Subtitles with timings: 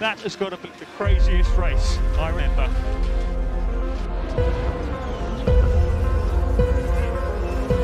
[0.00, 2.68] That has got to be the craziest race I remember.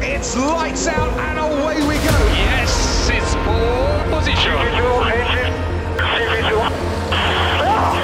[0.03, 2.19] It's lights out and away we go.
[2.35, 4.59] Yes, it's pole position.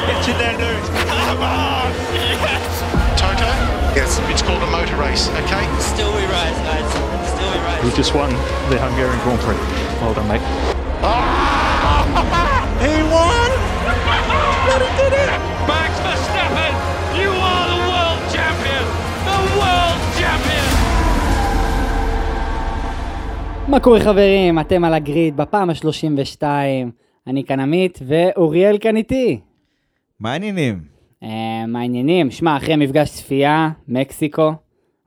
[0.06, 0.88] It's in their news.
[1.26, 1.92] Come on!
[2.14, 3.20] Yes!
[3.20, 3.50] Toto?
[3.98, 4.20] Yes.
[4.30, 5.66] It's called a motor race, okay?
[5.80, 6.88] Still we rise, guys.
[7.34, 7.84] Still we rise.
[7.84, 8.30] You just won
[8.70, 9.56] the Hungarian Grand Prix.
[10.00, 10.40] Well done, mate.
[10.40, 12.35] He won!
[14.76, 16.74] Max Verstappen,
[17.20, 18.84] you are the world champion.
[19.28, 20.68] The world champion.
[23.68, 24.58] מה קורה חברים?
[24.58, 26.42] אתם על הגריד בפעם ה-32.
[27.26, 29.40] אני כאן עמית ואוריאל כאן איתי.
[30.20, 30.80] מה העניינים?
[31.22, 32.30] אה, מה העניינים?
[32.30, 34.52] שמע, אחרי מפגש צפייה, מקסיקו,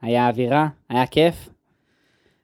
[0.02, 1.50] היה אווירה, היה כיף.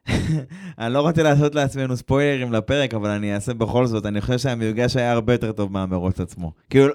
[0.79, 4.05] אני לא רוצה לעשות לעצמנו ספוילרים לפרק, אבל אני אעשה בכל זאת.
[4.05, 6.51] אני חושב שהמפגש היה הרבה יותר טוב מהמרוץ עצמו.
[6.69, 6.93] כאילו,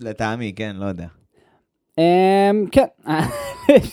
[0.00, 1.06] לטעמי, כן, לא יודע.
[1.98, 2.86] אה, כן,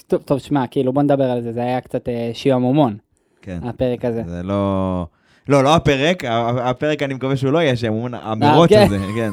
[0.07, 2.97] טוב, טוב, שמע, כאילו בוא נדבר על זה, זה היה קצת אה, שיעמומון,
[3.41, 3.59] כן.
[3.63, 4.23] הפרק הזה.
[4.27, 5.05] זה לא...
[5.47, 6.23] לא, לא הפרק,
[6.61, 8.85] הפרק אני מקווה שהוא לא יהיה שם, המרוץ כן.
[8.85, 9.31] הזה, כן.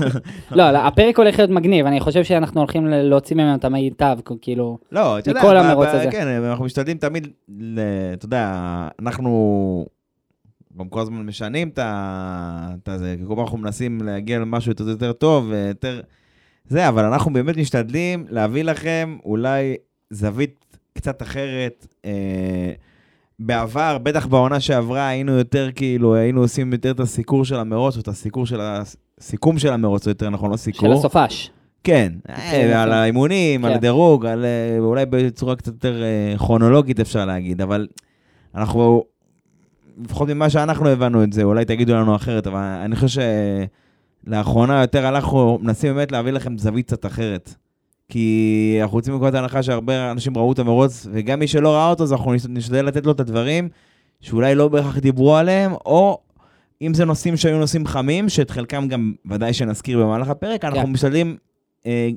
[0.58, 4.78] לא, לא, הפרק הולך להיות מגניב, אני חושב שאנחנו הולכים להוציא ממנו את המיטב, כאילו,
[4.92, 6.10] לא, אתה יודע, מכל המרוץ הזה.
[6.10, 7.28] כן, אנחנו משתדלים תמיד,
[8.14, 8.52] אתה יודע,
[8.98, 9.86] אנחנו
[10.78, 12.68] גם כל הזמן משנים את ה...
[12.82, 16.00] את הזה, כי כל פעם אנחנו מנסים להגיע למשהו יותר יותר טוב, ויותר...
[16.68, 19.76] זה, אבל אנחנו באמת משתדלים להביא לכם אולי
[20.10, 21.86] זווית קצת אחרת.
[22.04, 22.72] אה,
[23.38, 28.00] בעבר, בטח בעונה שעברה, היינו יותר כאילו, היינו עושים יותר את הסיקור של המרוץ, או
[28.00, 28.82] את הסיקור של ה...
[29.20, 30.88] סיכום של המרוץ, או יותר נכון, לא סיקור.
[30.88, 31.50] של הסופש.
[31.84, 32.94] כן, כן, אה, על כן.
[32.94, 33.76] האימונים, על כן.
[33.76, 37.86] הדירוג, על, אה, אולי בצורה קצת יותר אה, כרונולוגית אפשר להגיד, אבל
[38.54, 39.04] אנחנו,
[40.04, 43.22] לפחות ממה שאנחנו הבנו את זה, אולי תגידו לנו אחרת, אבל אני חושב
[44.26, 47.54] שלאחרונה יותר אנחנו מנסים באמת להביא לכם זווית קצת אחרת.
[48.08, 52.02] כי אנחנו יוצאים מנקודת ההנחה שהרבה אנשים ראו את המרוץ, וגם מי שלא ראה אותו,
[52.02, 53.68] אז אנחנו נשתדל לתת לו את הדברים
[54.20, 56.18] שאולי לא בהכרח דיברו עליהם, או
[56.82, 60.92] אם זה נושאים שהיו נושאים חמים, שאת חלקם גם ודאי שנזכיר במהלך הפרק, אנחנו כן.
[60.92, 61.36] משתדלים
[61.86, 62.08] אה,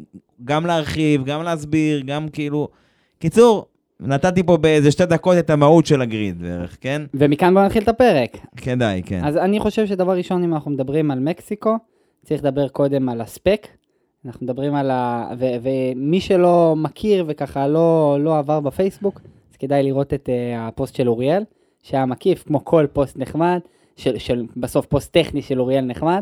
[0.46, 2.68] גם להרחיב, גם להסביר, גם כאילו...
[3.20, 3.66] קיצור,
[4.00, 7.02] נתתי פה באיזה שתי דקות את המהות של ה grid בערך, כן?
[7.14, 8.38] ומכאן בוא נתחיל את הפרק.
[8.58, 9.22] כדאי, כן.
[9.24, 11.78] אז אני חושב שדבר ראשון, אם אנחנו מדברים על מקסיקו,
[12.26, 13.68] צריך לדבר קודם על הספק.
[14.26, 15.30] אנחנו מדברים על ה...
[15.38, 19.22] ו- ומי שלא מכיר וככה לא, לא עבר בפייסבוק,
[19.52, 21.44] אז כדאי לראות את uh, הפוסט של אוריאל,
[21.84, 23.60] שהיה מקיף, כמו כל פוסט נחמד,
[23.96, 26.22] של, של בסוף פוסט טכני של אוריאל נחמד,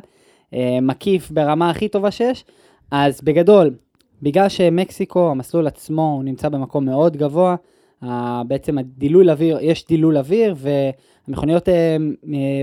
[0.52, 2.46] uh, מקיף ברמה הכי טובה שיש.
[2.92, 3.76] אז בגדול,
[4.22, 7.56] בגלל שמקסיקו, המסלול עצמו, הוא נמצא במקום מאוד גבוה,
[8.04, 8.08] uh,
[8.48, 11.72] בעצם הדילול אוויר, יש דילול אוויר, והמכוניות uh,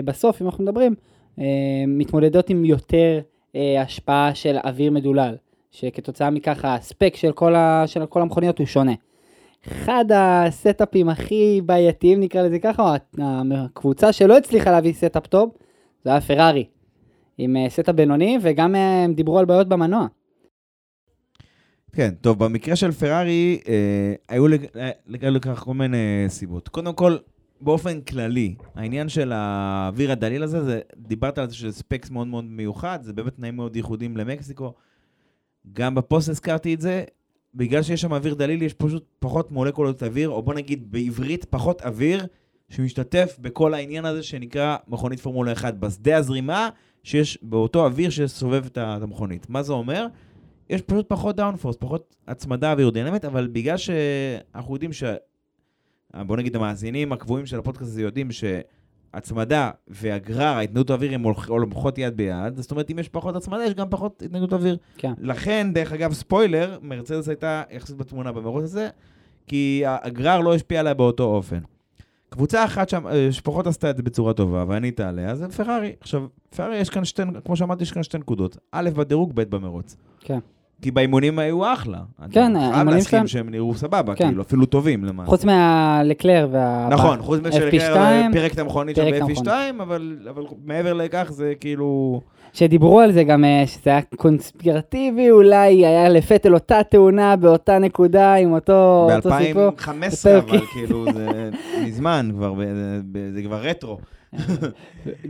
[0.04, 0.94] בסוף, אם אנחנו מדברים,
[1.36, 1.40] uh,
[1.86, 3.20] מתמודדות עם יותר
[3.54, 5.36] uh, השפעה של אוויר מדולל,
[5.70, 8.92] שכתוצאה מכך הספק של כל, ה, של כל המכוניות הוא שונה.
[9.68, 12.96] אחד הסטאפים הכי בעייתיים, נקרא לזה ככה,
[13.54, 15.50] הקבוצה שלא הצליחה להביא setup טוב,
[16.04, 16.64] זה היה פרארי.
[17.38, 20.06] עם אה, setup בינוני, וגם אה, הם דיברו על בעיות במנוע.
[21.92, 26.68] כן, טוב, במקרה של פרארי, אה, היו אה, לכך כל מיני סיבות.
[26.68, 27.16] קודם כל,
[27.64, 32.44] באופן כללי, העניין של האוויר הדליל הזה, זה, דיברת על זה שזה specs מאוד מאוד
[32.44, 34.74] מיוחד, זה באמת תנאים מאוד ייחודיים למקסיקו.
[35.72, 37.04] גם בפוסט הזכרתי את זה,
[37.54, 41.82] בגלל שיש שם אוויר דליל, יש פשוט פחות מולקולות אוויר, או בוא נגיד בעברית, פחות
[41.82, 42.26] אוויר
[42.68, 46.68] שמשתתף בכל העניין הזה שנקרא מכונית פורמולה 1, בשדה הזרימה
[47.02, 49.50] שיש באותו אוויר שסובב את המכונית.
[49.50, 50.06] מה זה אומר?
[50.70, 55.04] יש פשוט פחות downforce, פחות הצמדה אווירודינמית, אבל בגלל שאנחנו יודעים ש...
[56.26, 61.98] בוא נגיד המאזינים הקבועים של הפודקאסט הזה יודעים שהצמדה והגרר, ההתנגדות האוויר, הן הולכ- הולכות
[61.98, 64.76] יד ביד, זאת אומרת, אם יש פחות הצמדה, יש גם פחות התנגדות אוויר.
[64.98, 65.12] כן.
[65.18, 68.88] לכן, דרך אגב, ספוילר, מרצדס הייתה יחסית בתמונה במרוץ הזה,
[69.46, 71.58] כי הגרר לא השפיע עליה באותו אופן.
[72.28, 75.92] קבוצה אחת שם, אה, שפחות עשתה את זה בצורה טובה, וענית עליה, זה פרארי.
[76.00, 76.26] עכשיו,
[76.56, 78.56] פרארי יש כאן שתי, כמו שאמרתי, יש כאן שתי נקודות.
[78.72, 79.96] א', בדירוג, ב', במרוץ.
[80.20, 80.38] כן.
[80.82, 81.98] כי באימונים היו אחלה.
[82.30, 84.26] כן, אני חייב האימונים להסכים שלהם- שהם נראו סבבה, כן.
[84.28, 85.28] כאילו, אפילו טובים למעשה.
[85.30, 86.88] חוץ מהלקלר וה...
[86.90, 89.48] נכון, חוץ מזה FP2, שלקלר פירק את המכונית שם את ב-FP2,
[89.82, 92.20] אבל אבל מעבר לכך זה כאילו...
[92.52, 95.56] שדיברו על זה גם, אה, שזה היה קונספירטיבי, אולי
[95.86, 99.70] היה לפטל אותה תאונה באותה נקודה עם אותו, אותו סיפור.
[99.70, 99.90] ב-2015,
[100.30, 101.50] יותר אבל כאילו זה
[101.86, 102.54] מזמן כבר,
[103.34, 103.98] זה כבר רטרו.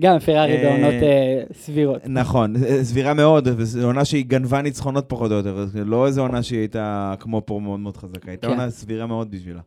[0.03, 2.01] גם פרארי אה, בעונות אה, סבירות.
[2.06, 6.59] נכון, סבירה מאוד, וזו עונה שהיא גנבה ניצחונות פחות או יותר, לא איזו עונה שהיא
[6.59, 8.53] הייתה כמו פה מאוד מאוד חזקה, הייתה כן.
[8.53, 9.61] עונה סבירה מאוד בשבילה.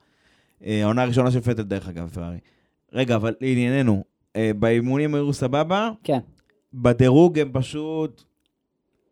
[0.66, 2.38] אה, העונה הראשונה של פטל דרך אגב, פרארי.
[2.94, 4.04] רגע, אבל לענייננו,
[4.36, 6.20] אה, באימונים היו סבבה, כן.
[6.74, 8.24] בדירוג הם פשוט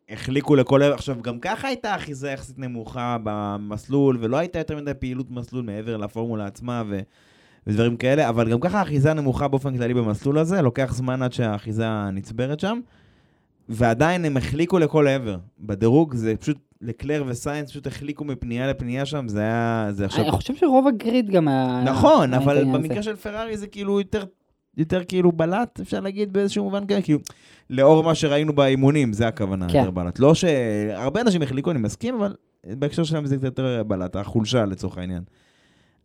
[0.10, 0.82] החליקו לכל.
[0.84, 5.98] עכשיו, גם ככה הייתה אחיזה יחסית נמוכה במסלול, ולא הייתה יותר מדי פעילות מסלול מעבר
[5.98, 7.00] לפורמולה עצמה ו...
[7.68, 11.88] ודברים כאלה, אבל גם ככה האחיזה נמוכה באופן כללי במסלול הזה, לוקח זמן עד שהאחיזה
[12.14, 12.80] נצברת שם,
[13.70, 15.38] ועדיין הם החליקו לכל עבר.
[15.60, 20.24] בדירוג זה פשוט, לקלר וסיינס פשוט החליקו מפנייה לפנייה שם, זה היה, זה עכשיו...
[20.24, 21.84] אני חושב שרוב הגריד גם היה...
[21.86, 23.04] נכון, אבל במקרה.
[23.04, 24.24] של פרארי זה כאילו יותר,
[24.78, 27.20] יותר כאילו בלט, אפשר להגיד באיזשהו מובן כזה, כאילו,
[27.70, 29.78] לאור מה שראינו באימונים, זה הכוונה, כן.
[29.78, 30.20] יותר בלט.
[30.20, 32.36] לא שהרבה אנשים החליקו, אני מסכים, אבל
[32.66, 35.24] בהקשר שלהם זה קצת יותר בלט, החולשה לצורך העניין.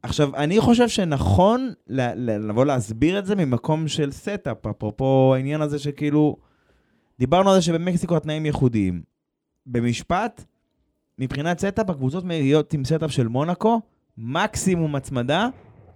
[0.02, 6.36] עכשיו, אני חושב שנכון לבוא להסביר את זה ממקום של setup, אפרופו העניין הזה שכאילו,
[7.18, 9.02] דיברנו על זה שבמקסיקו התנאים ייחודיים.
[9.66, 10.44] במשפט,
[11.18, 13.80] מבחינת setup, הקבוצות מגיעות עם setup של מונאקו,
[14.18, 15.48] מקסימום הצמדה,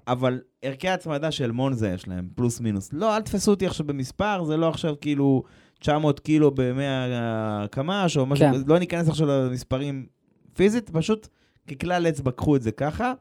[0.08, 2.92] אבל ערכי הצמדה של מונזה יש להם, פלוס מינוס.
[2.92, 5.42] לא, אל תפסו אותי עכשיו במספר, זה לא עכשיו כאילו
[5.78, 8.60] 900 קילו ב-100 קמ"ש, או משהו, כן.
[8.66, 10.06] לא ניכנס עכשיו למספרים
[10.54, 11.28] פיזית, פשוט
[11.70, 13.12] ככלל אצבע קחו את זה ככה.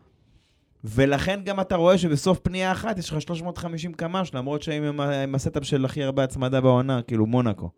[0.84, 5.36] ולכן גם אתה רואה שבסוף פנייה אחת יש לך 350 קמ"ש, למרות שהם עם עם
[5.36, 7.70] ה setup של הכי הרבה הצמדה בעונה, כאילו מונאקו.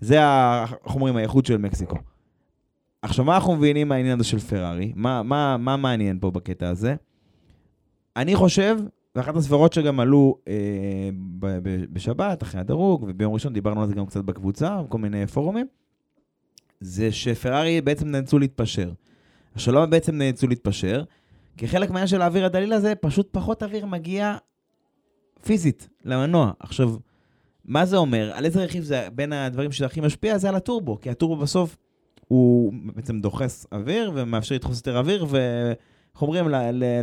[0.00, 0.18] זה,
[0.84, 1.96] איך אומרים, האיכות של מקסיקו.
[3.02, 4.92] עכשיו, מה אנחנו מבינים מהעניין הזה של פרארי?
[4.96, 6.94] מה, מה, מה מעניין פה בקטע הזה?
[8.16, 8.76] אני חושב,
[9.14, 10.54] ואחת הסברות שגם עלו אה,
[11.38, 15.26] ב- ב- בשבת, אחרי הדירוג, וביום ראשון דיברנו על זה גם קצת בקבוצה, בכל מיני
[15.26, 15.66] פורומים,
[16.80, 18.92] זה שפרארי בעצם נאלצו להתפשר.
[19.68, 21.04] למה בעצם נאלצו להתפשר?
[21.60, 24.36] כי חלק מהעניין של האוויר הדליל הזה, פשוט פחות אוויר מגיע
[25.44, 26.50] פיזית למנוע.
[26.60, 26.94] עכשיו,
[27.64, 28.30] מה זה אומר?
[28.34, 30.38] על איזה רכיב זה בין הדברים שהכי משפיע?
[30.38, 31.76] זה על הטורבו, כי הטורבו בסוף
[32.28, 36.44] הוא בעצם דוחס אוויר ומאפשר לדחוס יותר אוויר, ואיך אומרים,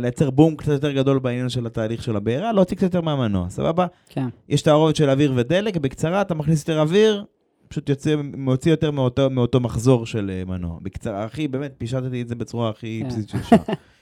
[0.02, 3.86] לייצר בום קצת יותר גדול בעניין של התהליך של הבעירה, להוציא קצת יותר מהמנוע, סבבה?
[4.08, 4.28] כן.
[4.48, 7.24] יש תערובת של אוויר ודלק, בקצרה אתה מכניס יותר אוויר,
[7.68, 10.78] פשוט יוצא, מוציא יותר מאותו, מאותו מחזור של אה, מנוע.
[10.82, 13.08] בקצרה, הכי, באמת, פישטתי את זה בצורה הכי כן.
[13.08, 13.56] בסיסית שאפשר.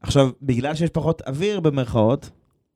[0.00, 2.30] עכשיו, בגלל שיש פחות אוויר במרכאות,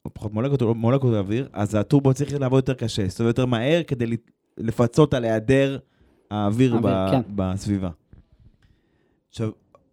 [0.05, 4.07] או פחות מולקות, מולקות אוויר, אז הטורבו צריך לעבוד יותר קשה, להסתובב יותר מהר כדי
[4.07, 5.79] לפ- לפצות על היעדר
[6.31, 7.21] האוויר ב- אוויר, כן.
[7.37, 7.91] בסביבה.
[9.29, 9.51] עכשיו,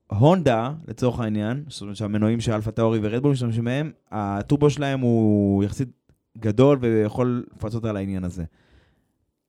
[0.08, 5.64] הונדה, לצורך העניין, זאת אומרת שהמנועים של אלפה טאורי ורדבול משתמשים בהם, הטורבו שלהם הוא
[5.64, 5.90] יחסית
[6.38, 8.44] גדול ויכול לפצות על העניין הזה.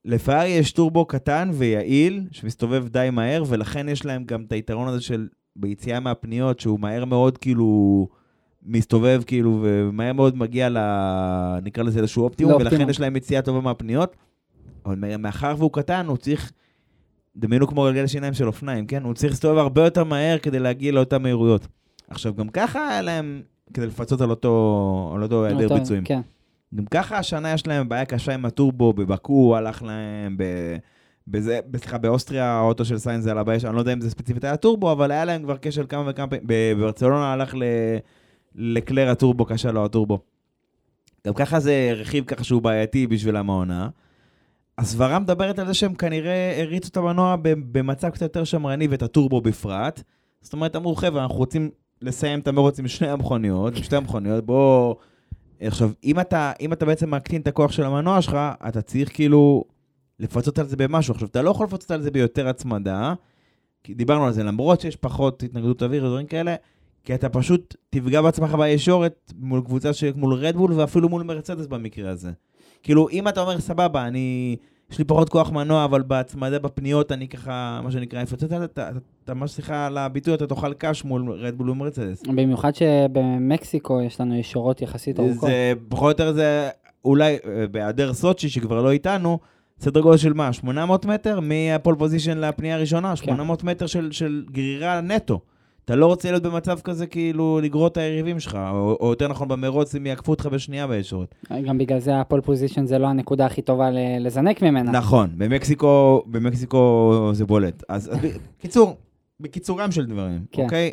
[0.05, 5.01] לפרארי יש טורבו קטן ויעיל, שמסתובב די מהר, ולכן יש להם גם את היתרון הזה
[5.01, 8.09] של ביציאה מהפניות, שהוא מהר מאוד כאילו
[8.67, 10.79] מסתובב כאילו, ומהר מאוד מגיע ל...
[11.63, 12.91] נקרא לזה איזשהו אופטימום, ולכן לאופטימום.
[12.91, 14.17] יש להם יציאה טובה מהפניות.
[14.87, 16.53] אבל מאחר והוא קטן, הוא צריך...
[17.37, 19.03] דמיינו כמו גלגל שיניים של אופניים, כן?
[19.03, 21.67] הוא צריך להסתובב הרבה יותר מהר כדי להגיע לאותן מהירויות.
[22.09, 23.43] עכשיו, גם ככה היה להם,
[23.75, 26.05] כדי לפצות על אותו, על אותו היעדר אותו- ביצועים.
[26.05, 26.21] כן.
[26.75, 30.43] גם ככה השנה יש להם בעיה קשה עם הטורבו, בבקו הלך להם, ב...
[31.29, 34.57] בזה, סליחה, באוסטריה האוטו של סיינס על הבעיה, אני לא יודע אם זה ספציפית היה
[34.57, 37.63] טורבו, אבל היה להם כבר כשל כמה וכמה פעמים, בברצלונה הלך ל...
[38.55, 40.19] לקלר הטורבו, קשה לו הטורבו.
[41.27, 43.89] גם ככה זה רכיב ככה שהוא בעייתי בשבילם העונה.
[44.79, 49.41] הסברה מדברת על זה שהם כנראה הריצו את המנוע במצב קצת יותר שמרני ואת הטורבו
[49.41, 50.03] בפרט.
[50.41, 51.71] זאת אומרת, אמרו, חבר'ה, אנחנו רוצים
[52.03, 54.97] לסיים את המרוץ עם שני המכוניות, עם שתי המכוניות, בואו...
[55.61, 58.39] עכשיו, אם אתה, אם אתה בעצם מקטין את הכוח של המנוע שלך,
[58.69, 59.65] אתה צריך כאילו
[60.21, 61.15] לפצות על זה במשהו.
[61.15, 63.15] עכשיו, אתה לא יכול לפצות על זה ביותר הצמדה,
[63.85, 66.55] כי דיברנו על זה, למרות שיש פחות התנגדות אוויר ודברים כאלה,
[67.05, 72.31] כי אתה פשוט תפגע בעצמך בישורת מול קבוצה מול רדבול ואפילו מול מרצדס במקרה הזה.
[72.83, 74.57] כאילו, אם אתה אומר, סבבה, אני...
[74.91, 78.65] יש לי פחות כוח מנוע, אבל בהצמדה בפניות אני ככה, מה שנקרא, אפצות על זה,
[79.25, 82.23] אתה ממש סליחה על הביטוי, אתה תאכל קש מול רדבול ומרצדס.
[82.27, 85.49] במיוחד שבמקסיקו יש לנו ישורות יחסית ארוכות.
[85.49, 86.69] זה פחות או יותר זה
[87.05, 89.39] אולי אה, בהיעדר סוצ'י שכבר לא איתנו,
[89.81, 90.53] סדר גודל של מה?
[90.53, 93.17] 800 מטר מה pole position לפנייה הראשונה?
[93.17, 95.41] 800 מטר של, של גרירה נטו.
[95.85, 99.49] אתה לא רוצה להיות במצב כזה כאילו לגרור את היריבים שלך, או, או יותר נכון
[99.49, 101.35] במרוץ הם יעקפו אותך בשנייה בישורת.
[101.65, 103.89] גם בגלל זה ה pole position זה לא הנקודה הכי טובה
[104.21, 104.93] לזנק ממנה.
[104.93, 107.83] נכון, במקסיקו, במקסיקו זה בולט.
[107.89, 108.19] אז, אז
[108.59, 108.97] בקיצור,
[109.41, 110.63] בקיצורם של דברים, כן.
[110.63, 110.93] אוקיי?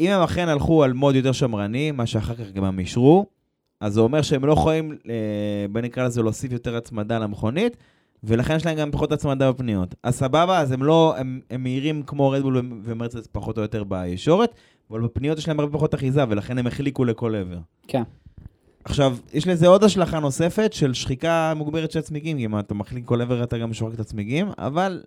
[0.00, 3.26] אם הם אכן הלכו על mode יותר שמרני, מה שאחר כך גם הם אישרו,
[3.80, 7.76] אז זה אומר שהם לא יכולים, אה, בוא נקרא לזה, להוסיף יותר הצמדה למכונית,
[8.24, 9.94] ולכן יש להם גם פחות הצמדה בפניות.
[10.02, 14.54] אז סבבה, אז הם לא, הם, הם מהירים כמו רדבול ומרצדס פחות או יותר בישורת,
[14.90, 17.58] אבל בפניות יש להם הרבה פחות אחיזה, ולכן הם החליקו לכל עבר.
[17.88, 18.02] כן.
[18.84, 23.04] עכשיו, יש לזה עוד השלכה נוספת של שחיקה מוגברת של הצמיגים, כי אם אתה מחליק
[23.04, 25.02] כל עבר אתה גם שוחק את הצמיגים, אבל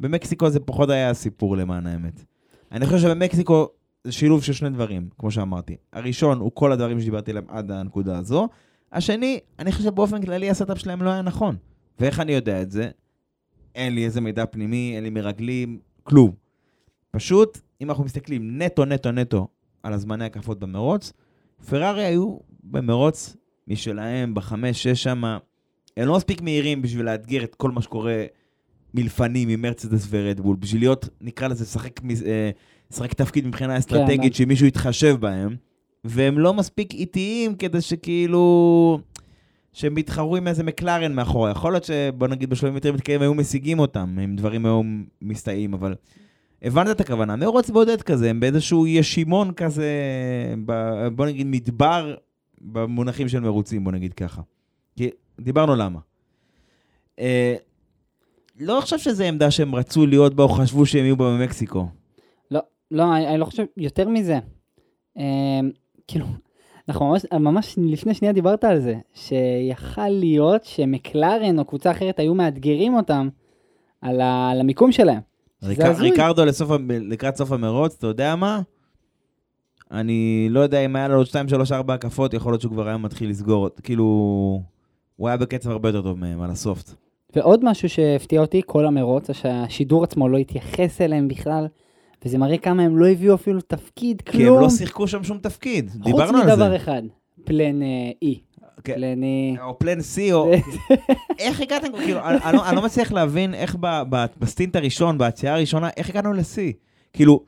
[0.00, 2.24] במקסיקו זה פחות היה הסיפור למען האמת.
[2.72, 3.68] אני חושב שבמקסיקו
[4.04, 5.76] זה שילוב של שני דברים, כמו שאמרתי.
[5.92, 8.48] הראשון הוא כל הדברים שדיברתי עליהם עד הנקודה הזו.
[8.92, 11.56] השני, אני חושב שבאופן כללי ה setup שלהם לא היה נכון.
[12.00, 12.90] ואיך אני יודע את זה?
[13.74, 16.32] אין לי איזה מידע פנימי, אין לי מרגלים, כלום.
[17.10, 19.48] פשוט, אם אנחנו מסתכלים נטו, נטו, נטו
[19.82, 21.12] על הזמני הקפות במרוץ,
[21.68, 23.36] פרארי היו במרוץ
[23.68, 25.38] משלהם, בחמש, שש שמה.
[25.96, 28.24] הם לא מספיק מהירים בשביל לאתגר את כל מה שקורה
[28.94, 32.50] מלפנים, ממרצדס ורדבול, בשביל להיות, נקרא לזה, לשחק, אה,
[32.92, 34.32] לשחק תפקיד מבחינה אסטרטגית, כן.
[34.32, 35.56] שמישהו יתחשב בהם,
[36.04, 38.98] והם לא מספיק איטיים כדי שכאילו...
[39.72, 41.50] שהם יתחרו עם איזה מקלרן מאחורה.
[41.50, 44.80] יכול להיות שבוא נגיד בשלבים יותר מתקדמים היו משיגים אותם, אם דברים היו
[45.22, 45.94] מסתייעים, אבל
[46.62, 47.36] הבנת את הכוונה.
[47.36, 49.92] מרוץ בודד כזה, הם באיזשהו ישימון כזה,
[50.66, 52.14] ב- בוא נגיד מדבר
[52.60, 54.42] במונחים של מרוצים, בוא נגיד ככה.
[54.96, 55.10] כי
[55.40, 55.98] דיברנו למה.
[57.18, 57.54] אה,
[58.60, 61.86] לא חושב שזו עמדה שהם רצו להיות בה או חשבו שהם יהיו בה במקסיקו.
[62.50, 64.38] לא, לא, אני, אני לא חושב, יותר מזה.
[65.18, 65.60] אה,
[66.08, 66.26] כאילו,
[66.88, 72.34] אנחנו ממש, ממש לפני שנייה דיברת על זה, שיכל להיות שמקלרן או קבוצה אחרת היו
[72.34, 73.28] מאתגרים אותם
[74.00, 75.20] על, ה, על המיקום שלהם.
[75.62, 76.10] הזוי.
[76.10, 78.60] ריקרדו לסוף, לקראת סוף המרוץ, אתה יודע מה?
[79.90, 82.88] אני לא יודע אם היה לו עוד 2, 3, 4 הקפות, יכול להיות שהוא כבר
[82.88, 83.68] היה מתחיל לסגור.
[83.82, 84.04] כאילו,
[85.16, 86.94] הוא היה בקצב הרבה יותר טוב מהם, על הסופט.
[87.36, 91.66] ועוד משהו שהפתיע אותי, כל המרוץ, שהשידור עצמו לא התייחס אליהם בכלל,
[92.24, 94.42] וזה מראה כמה הם לא הביאו אפילו תפקיד, כלום.
[94.42, 96.76] כי הם לא שיחקו שם שום תפקיד, דיברנו חוץ על מדבר זה.
[96.76, 97.02] אחד,
[97.44, 98.40] פלן אה, אי.
[98.84, 98.94] כן.
[98.94, 99.56] פלן אי.
[99.62, 100.52] או פלן C, או...
[101.38, 105.18] איך הגעתם, כאילו, אני, אני, לא, אני לא מצליח להבין איך ב, ב, בסטינט הראשון,
[105.18, 106.58] ביציאה הראשונה, איך הגענו ל-C.
[107.12, 107.44] כאילו,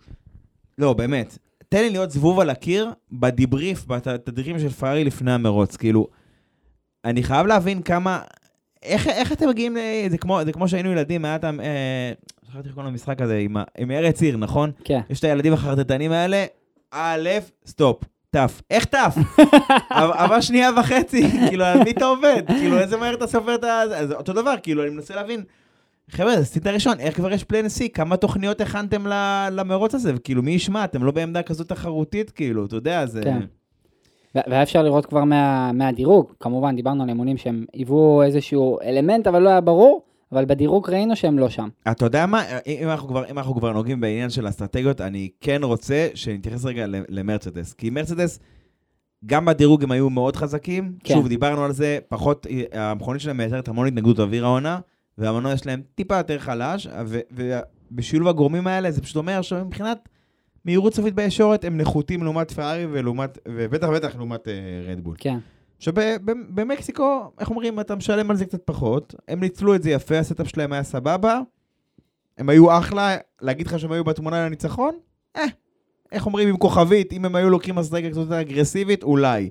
[0.78, 1.38] לא, באמת,
[1.68, 6.06] תן לי להיות זבוב על הקיר בדיבריף, בתדריכים של פרארי לפני המרוץ, כאילו,
[7.04, 8.20] אני חייב להבין כמה,
[8.86, 9.80] איך, איך אתם מגיעים ל...
[10.10, 12.12] זה כמו, זה כמו שהיינו ילדים, היה אתם, אה,
[12.46, 14.70] שכחתי איך קוראים למשחק הזה, עם, עם ארץ עיר, נכון?
[14.84, 15.00] כן.
[15.10, 16.44] יש את הילדים החרטטנים האלה,
[16.90, 17.28] א',
[17.66, 18.04] סטופ,
[18.36, 18.36] ת'.
[18.70, 18.94] איך ת'?
[19.90, 22.42] עבר שנייה וחצי, כאילו, על מי אתה עובד?
[22.46, 23.82] כאילו, איזה מהר אתה סופר את ה...
[24.14, 25.42] אותו דבר, כאילו, אני מנסה להבין.
[26.10, 27.88] חבר'ה, זה stint הראשון, איך כבר יש plan C?
[27.94, 29.06] כמה תוכניות הכנתם
[29.50, 30.12] למרוץ הזה?
[30.16, 30.84] וכאילו, מי ישמע?
[30.84, 33.20] אתם לא בעמדה כזו תחרותית, כאילו, אתה יודע, זה...
[33.24, 33.40] כן.
[34.46, 39.42] והיה אפשר לראות כבר מה, מהדירוג, כמובן דיברנו על אמונים שהם היוו איזשהו אלמנט, אבל
[39.42, 40.02] לא היה ברור,
[40.32, 41.68] אבל בדירוג ראינו שהם לא שם.
[41.90, 42.42] אתה יודע מה?
[42.66, 46.84] אם אנחנו, כבר, אם אנחנו כבר נוגעים בעניין של אסטרטגיות, אני כן רוצה שנתייחס רגע
[47.08, 47.72] למרצדס.
[47.72, 48.38] כי מרצדס,
[49.26, 50.92] גם בדירוג הם היו מאוד חזקים.
[51.04, 51.14] כן.
[51.14, 54.78] שוב, דיברנו על זה, פחות, המכונית שלהם מייצרת המון התנגדות אוויר העונה,
[55.18, 56.88] והמנוע שלהם טיפה יותר חלש,
[57.32, 60.08] ובשילוב הגורמים האלה, זה פשוט אומר שמבחינת
[60.66, 64.48] מהירות סופית בישורת, הם נחותים לעומת פרארי ולעומת, ובטח ובטח לעומת
[64.88, 65.16] רדבול.
[65.18, 65.38] כן.
[65.78, 70.23] שבמקסיקו, איך אומרים, אתה משלם על זה קצת פחות, הם ניצלו את זה יפה, ה
[70.23, 71.40] setup שלהם היה סבבה,
[72.38, 74.94] הם היו אחלה, להגיד לך שהם היו בתמונה לניצחון?
[75.36, 75.44] אה,
[76.12, 79.50] איך אומרים עם כוכבית, אם הם היו לוקחים אסטרטגיה קצת יותר אגרסיבית, אולי.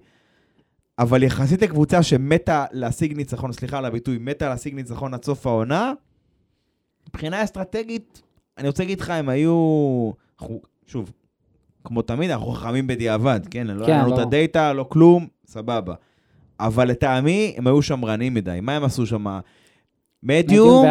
[1.00, 5.94] אבל יחסית לקבוצה שמתה להשיג ניצחון, סליחה על הביטוי, מתה להשיג ניצחון עד סוף העונה,
[7.10, 8.22] מבחינה אסטרטגית,
[8.58, 10.12] אני רוצה להגיד לך, הם היו...
[10.88, 11.12] שוב,
[11.84, 13.68] כמו תמיד, אנחנו חכמים בדיעבד, כן?
[13.68, 14.20] לא כן, היה לנו את.
[14.20, 15.94] הדאטה, לא כלום, סבבה.
[16.60, 18.60] אבל לטעמי, הם היו שמרנים מדי.
[18.62, 19.26] מה הם עשו שם?
[20.24, 20.86] medium.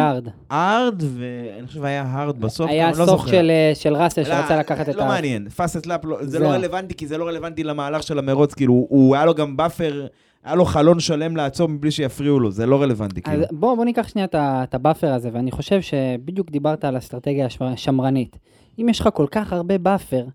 [0.51, 3.31] Hard, ואני חושב היה hard בסוף, היה לא סוף זוכר.
[3.31, 5.07] של, אה, של ראסל לא, שרצה לקחת את לא ה...
[5.07, 6.41] מעניין, fast lap, זה זהו.
[6.43, 10.07] לא רלוונטי, כי זה לא רלוונטי למהלך של המרוץ, כאילו, הוא- היה לו גם buffer,
[10.43, 13.45] היה לו חלון שלם לעצור מבלי שיפריעו לו, זה לא רלוונטי, אז כאילו.
[13.59, 17.45] בוא, בוא ניקח שנייה את את ה buffer הזה, ואני חושב שבדיוק דיברת על אסטרטגיה
[17.45, 18.37] הש- שמרנית.
[18.79, 20.25] אם יש לך כל כך הרבה buffer,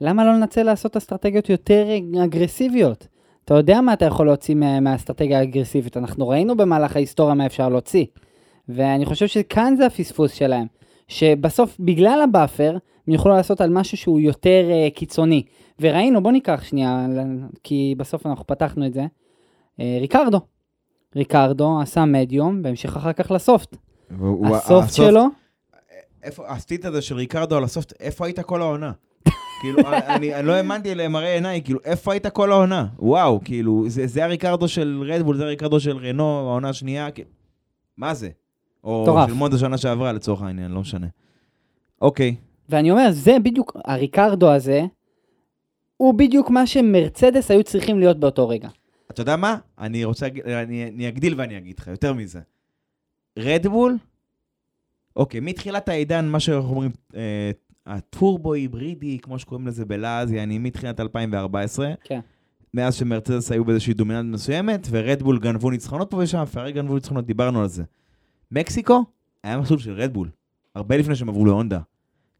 [0.00, 1.86] למה לא לנצל לעשות אסטרטגיות יותר
[2.24, 3.06] אגרסיביות?
[3.44, 7.68] אתה יודע מה אתה יכול להוציא מה- מהאסטרטגיה האגרסיבית, אנחנו ראינו במהלך ההיסטוריה מה אפשר
[7.68, 8.04] להוציא.
[8.68, 10.66] ואני חושב שכאן זה הפספוס שלהם,
[11.08, 12.76] שבסוף בגלל ה buffer,
[13.08, 15.42] הם יוכלו לעשות על משהו שהוא יותר אה, קיצוני.
[15.80, 17.06] וראינו, בוא ניקח שנייה,
[17.64, 20.40] כי בסוף אנחנו פתחנו את זה, אה, ריקרדו.
[21.16, 23.76] ריקרדו עשה מדיום, והמשיך אחר כך לסופט.
[24.10, 25.24] והוא- הסופט שלו,
[26.28, 28.92] איפה, הסטינט הזה של ריקרדו על הסופט, איפה היית כל העונה?
[29.60, 32.86] כאילו, אני, אני לא האמנתי למראה עיניי, כאילו, איפה היית כל העונה?
[32.98, 37.30] וואו, כאילו, זה, זה הריקרדו של רדבול, זה הריקרדו של רנו, העונה השנייה, כאילו,
[37.96, 38.28] מה זה?
[38.84, 39.28] או מטורף.
[39.28, 41.06] של מונדה שנה שעברה, לצורך העניין, לא משנה.
[42.02, 42.36] אוקיי,
[42.68, 44.82] ואני אומר, זה בדיוק, הריקרדו הזה,
[45.96, 48.68] הוא בדיוק מה שמרצדס היו צריכים להיות באותו רגע.
[49.10, 49.56] אתה יודע מה?
[49.78, 52.40] אני רוצה, אני, אני אגדיל ואני אגיד לך, יותר מזה.
[53.38, 53.96] רדבול,
[55.18, 57.50] אוקיי, מתחילת העידן, מה שאנחנו אומרים, אה,
[57.86, 61.92] הטורבו היברידי, כמו שקוראים לזה בלעז, יעני מתחילת 2014.
[62.04, 62.20] כן.
[62.74, 67.60] מאז שמרצדס היו באיזושהי דומיננט מסוימת, ורדבול גנבו ניצחונות פה ושם, פרארי גנבו ניצחונות, דיברנו
[67.60, 67.82] על זה.
[68.52, 69.04] מקסיקו
[69.44, 70.28] היה מסלול של רדבול,
[70.74, 71.78] הרבה לפני שהם עברו להונדה.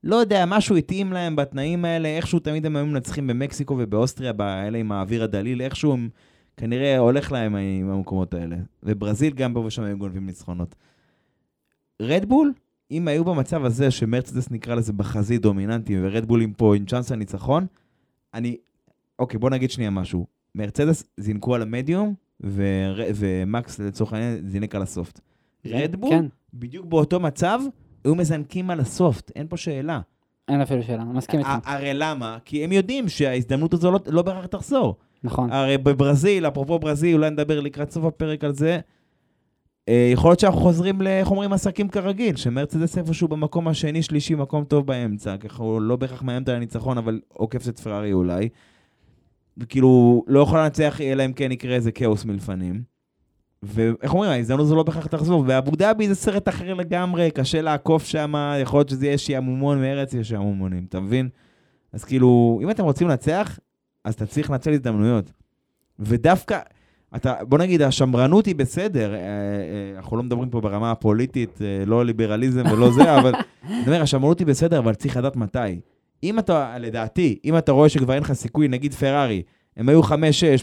[0.04, 4.78] לא יודע, משהו התאים להם בתנאים האלה, איכשהו תמיד הם היו מנצחים במקסיקו ובאוסטריה, באלה
[4.78, 6.08] עם האוויר הדליל, איכשהו הם
[6.56, 8.56] כנראה הולך להם עם המקומות האלה.
[8.82, 10.75] וברזיל גם פה ושם היו גונבים ניצחונות.
[12.02, 12.52] רדבול,
[12.90, 17.66] אם היו במצב הזה שמרצדס נקרא לזה בחזית דומיננטי ורדבולים פה עם צ'אנס לניצחון,
[18.35, 18.57] אני,
[19.18, 20.26] אוקיי, בוא נגיד שנייה משהו.
[20.54, 23.00] מרצדס זינקו על המדיום, ור...
[23.14, 25.21] ומקס לצורך העניין זינק על הסופט.
[25.66, 27.61] רדבול, כן, בדיוק באותו מצב,
[28.04, 30.00] היו מזנקים על הסופט, אין פה שאלה.
[30.49, 31.50] אין אפילו שאלה, אני מסכים איתך.
[31.64, 32.38] הרי למה?
[32.45, 34.97] כי הם יודעים שההזדמנות הזו לא, לא בהכרח תחזור.
[35.25, 35.52] נכון.
[35.52, 38.80] הרי בברזיל, אפרופו ברזיל, אולי נדבר לקראת סוף הפרק על זה,
[40.12, 44.87] יכול להיות שאנחנו חוזרים, איך אומרים, עסקים כרגיל, שמרצדס איפשהו במקום השני, שלישי, מקום טוב
[44.87, 48.49] באמצע, ככה הוא לא בהכרח מאיימת על הניצחון, אבל עוקף את פרארי אולי.
[49.57, 52.83] וכאילו, לא יכולה לנצח, אלא אם כן יקרה איזה כאוס מלפנים.
[53.62, 55.45] ואיך אומרים, ההזדמנות הזו לא בהכרח תחזור.
[55.47, 60.14] ואבו דאבי זה סרט אחר לגמרי, קשה לעקוף שם, יכול להיות שזה יהיה שעמומון מארץ
[60.14, 61.28] יש שעמומונים, אתה מבין?
[61.92, 63.59] אז כאילו, אם אתם רוצים לנצח,
[64.04, 65.33] אז אתה צריך לנצל הזדמנויות.
[65.99, 66.59] ודווקא,
[67.16, 71.84] אתה, בוא נגיד, השמרנות היא בסדר, אה, אה, אנחנו לא מדברים פה ברמה הפוליטית, אה,
[71.86, 73.32] לא ליברליזם ולא זה, אבל
[73.64, 75.80] אני אומר, השמרנות היא בסדר, אבל צריך לדעת מתי.
[76.22, 79.42] אם אתה, לדעתי, אם אתה רואה שכבר אין לך סיכוי, נגיד פרארי,
[79.76, 80.12] הם היו 5-6,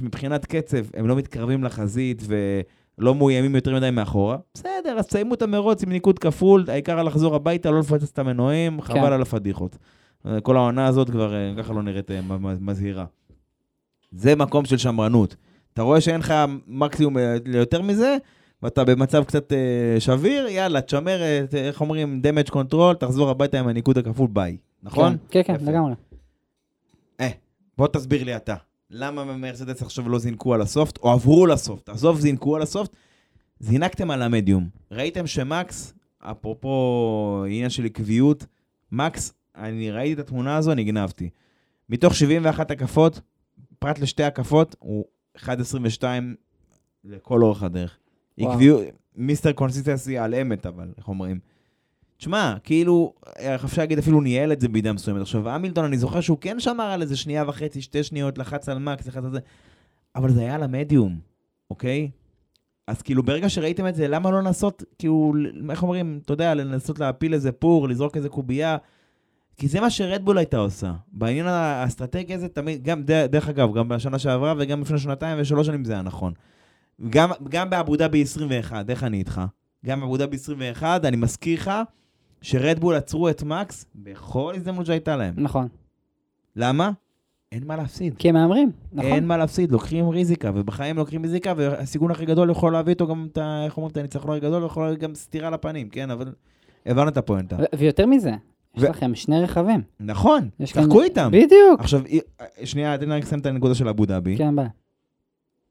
[0.01, 5.41] מבחינת קצב, הם לא מתקרבים לחזית ולא מאוימים יותר מדי מאחורה, בסדר, אז תסיימו את
[5.41, 9.13] המרוץ עם ניקוד כפול, העיקר לחזור הביתה, לא לפוצץ את המנועים, חבל כן.
[9.13, 9.77] על הפדיחות.
[10.43, 12.11] כל העונה הזאת כבר ככה לא נראית
[12.59, 13.05] מזהירה.
[14.11, 15.35] זה מקום של שמרנות.
[15.75, 16.34] אתה רואה שאין לך
[16.67, 18.17] מקסימום אה, ליותר מזה,
[18.63, 23.67] ואתה במצב קצת אה, שביר, יאללה, תשמר, אה, איך אומרים, damage control, תחזור הביתה עם
[23.67, 24.58] הניקוד הכפול, ביי.
[24.84, 25.17] נכון?
[25.29, 25.58] כן, כן.
[25.58, 25.94] כן, לגמרי.
[27.20, 27.29] אה,
[27.77, 28.55] בוא תסביר לי אתה.
[28.89, 31.89] למה מרצדס עכשיו לא זינקו על הסופט, או עברו לסופט?
[31.89, 32.96] עזוב, זינקו על הסופט,
[33.60, 34.70] זינקתם על המדיום.
[34.91, 38.46] ראיתם שמקס, אפרופו עניין של עקביות,
[38.91, 41.29] מקס, אני ראיתי את התמונה הזו, נגנבתי.
[41.89, 43.22] מתוך 71 הקפות,
[43.79, 45.05] פרט לשתי הקפות, הוא
[45.37, 46.03] 1.22
[47.03, 47.97] לכל אורך הדרך.
[48.37, 48.51] וואו.
[48.51, 48.81] עקביות,
[49.15, 51.39] Mister Consistency על אמת, אבל, איך אומרים?
[52.17, 53.13] תשמע, כאילו,
[53.65, 55.21] אפשר להגיד אפילו ניהל את זה במידה מסוימת.
[55.21, 58.79] עכשיו, המילטון, אני זוכר שהוא כן שמר על איזה שנייה וחצי, שתי שניות, לחץ על
[58.79, 59.39] מקס, לחץ על זה,
[60.15, 61.19] אבל זה היה על המדיום,
[61.69, 62.09] אוקיי?
[62.87, 65.33] אז כאילו, ברגע שראיתם את זה, למה לא לנסות, כאילו,
[65.69, 68.77] איך אומרים, אתה יודע, לנסות להפיל איזה פור, לזרוק איזה קובייה?
[69.57, 70.94] כי זה מה שרדבול הייתה עושה.
[71.11, 75.83] בעניין האסטרטגי הזה, תמיד, גם, דרך אגב, גם בשנה שעברה וגם לפני שנתיים ושלוש שנים
[75.83, 76.33] זה היה נכון.
[77.09, 79.41] גם, גם באבו דאבי 21, איך אני איתך?
[79.85, 81.72] גם באבו דאבי 21, אני מזכיר לך
[82.41, 85.33] שרדבול עצרו את מקס בכל הזדמנות שהייתה להם.
[85.37, 85.68] נכון.
[86.55, 86.91] למה?
[87.51, 88.15] אין מה להפסיד.
[88.18, 89.11] כי הם מהמרים, נכון.
[89.11, 93.27] אין מה להפסיד, לוקחים ריזיקה, ובחיים לוקחים ריזיקה, והסיכון הכי גדול יכול להביא איתו גם
[93.31, 93.37] את.
[93.65, 93.91] איך אומרים?
[93.91, 96.11] את הניצחון הכי גדול, יכול להביא גם סטירה לפנים, כן?
[96.11, 96.33] אבל
[96.85, 97.57] הבנו את הפואנטה.
[97.77, 98.31] ויותר מזה,
[98.77, 99.81] יש ו- לכם שני רכבים.
[100.00, 101.29] נכון, יש כאן- איתם.
[101.31, 101.79] בדיוק.
[101.79, 102.20] עכשיו, אי-
[102.66, 104.38] שנייה, תן לי רק לסיים את הנקודה של אבו דאבי.
[104.38, 104.68] כן, ביי.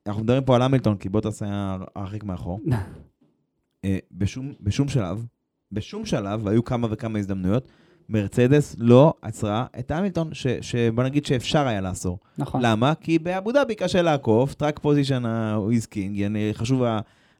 [0.06, 2.60] אנחנו מדברים פה על המילטון, כי בוטס היה הרחיק מאחור.
[3.84, 5.26] אה, בשום, בשום שלב,
[5.72, 7.68] בשום שלב, והיו כמה וכמה הזדמנויות,
[8.08, 12.18] מרצדס לא עצרה את המילטון, ש- שבוא נגיד שאפשר היה לעצור.
[12.38, 12.60] נכון.
[12.64, 12.94] למה?
[12.94, 16.82] כי באבו דאבי קשה לעקוף, track position הוא is king, יעני, חשוב,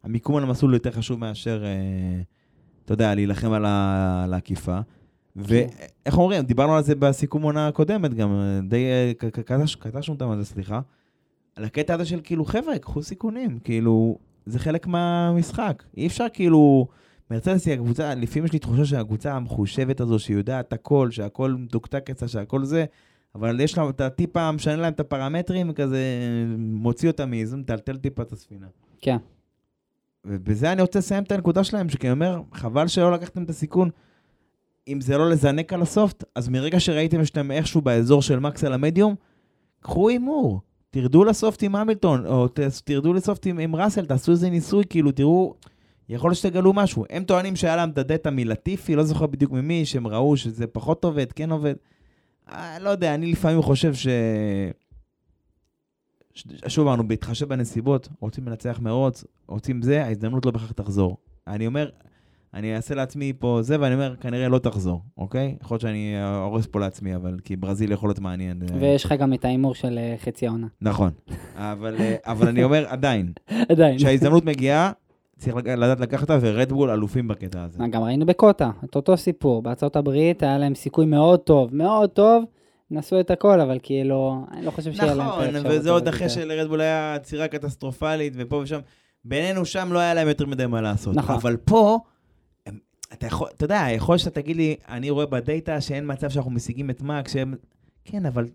[0.04, 1.70] המיקום על המסלול יותר חשוב מאשר, אה,
[2.84, 4.78] אתה יודע, להילחם על ה- על העקיפה.
[5.36, 9.12] ואיך אומרים, דיברנו על זה בסיכום עונה הקודמת גם, אה, די אה,
[9.78, 10.80] קטשנו אותם על זה, סליחה.
[11.56, 15.82] על הקטע הזה של כאילו, חבר'ה, קחו סיכונים, כאילו, זה חלק מהמשחק.
[15.96, 16.86] אי אפשר כאילו,
[17.30, 22.28] מרצדס היא הקבוצה, לפעמים יש לי תחושה שהקבוצה המחושבת הזו, שיודעת הכל, שהכל מתוקתק אצלה,
[22.28, 22.84] שהכל זה,
[23.34, 26.02] אבל יש לה את הטיפה, משנה להם את הפרמטרים, כזה
[26.58, 28.66] מוציא אותם מאיזון, מטלטל טיפה את הספינה.
[29.00, 29.16] כן.
[30.24, 33.90] ובזה אני רוצה לסיים את הנקודה שלהם, שכי אני אומר, חבל שלא לקחתם את הסיכון.
[34.88, 38.72] אם זה לא לזנק על הסופט, אז מרגע שראיתם שאתם איכשהו באזור של מקס על
[38.72, 39.14] המדיום,
[39.80, 40.60] קחו הימור.
[40.90, 42.48] תרדו לסופט עם המילטון, או
[42.84, 45.54] תרדו לסופט עם, עם ראסל, תעשו איזה ניסוי, כאילו, תראו,
[46.08, 47.04] יכול להיות שתגלו משהו.
[47.10, 51.04] הם טוענים שהיה להם את הדאטה מלטיפי, לא זוכר בדיוק ממי, שהם ראו שזה פחות
[51.04, 51.74] עובד, כן עובד.
[52.48, 54.06] אה, לא יודע, אני לפעמים חושב ש...
[56.34, 61.16] ש- שוב אמרנו, בהתחשב בנסיבות, רוצים לנצח מרוץ, רוצים זה, ההזדמנות לא בהכרח תחזור.
[61.46, 61.90] אני אומר,
[62.54, 65.56] אני אעשה לעצמי פה זה, ואני אומר, כנראה לא תחזור, אוקיי?
[65.62, 66.14] יכול להיות שאני
[66.44, 68.62] הורס פה לעצמי, אבל כי ברזיל יכול להיות מעניין.
[68.62, 70.66] אה, ויש לך גם את ההימור של אה, חצי העונה.
[70.80, 71.10] נכון.
[71.56, 73.32] אבל, אה, אבל אני אומר, עדיין,
[73.68, 73.98] עדיין.
[73.98, 74.92] כשההזדמנות מגיעה,
[75.38, 77.78] צריך לדעת לקחת אותה, ורדבול אלופים בקטע הזה.
[77.90, 79.62] גם ראינו בקוטה, את אותו סיפור.
[79.62, 82.44] בארצות הברית היה להם סיכוי מאוד טוב, מאוד טוב,
[82.90, 86.28] נסו את הכל, אבל כאילו, אני לא חושב שיהיה להם נכון, וזה עוד אחרי.
[86.28, 88.78] שלרדבול היה עצירה קטסטרופלית, ופה ושם.
[89.24, 91.16] בינינו שם לא היה להם יותר מדי מה לעשות.
[91.16, 91.34] נכון.
[91.34, 91.98] אבל פה,
[93.14, 96.90] אתה יכול, אתה יודע, יכול שאתה תגיד לי, אני רואה בדאטה שאין מצב שאנחנו משיגים
[96.90, 97.54] את מאק, שהם...
[98.04, 98.46] כן, אבל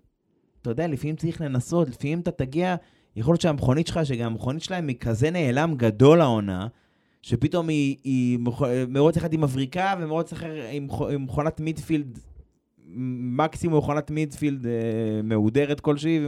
[0.62, 2.76] אתה יודע, לפעמים צריך לנסות, לפעמים אתה תגיע,
[3.16, 6.68] יכול להיות שהמכונית שלך, שגם המכונית שלהם היא כזה נעלם גדול העונה,
[7.22, 8.40] שפתאום היא, היא
[8.88, 12.20] מרוץ אחד עם מבריקה ומרוץ אחר עם, עם מכונת מידפילד,
[12.96, 14.72] מקסימום מכונת מידפילד אה,
[15.24, 16.20] מהודרת כלשהי,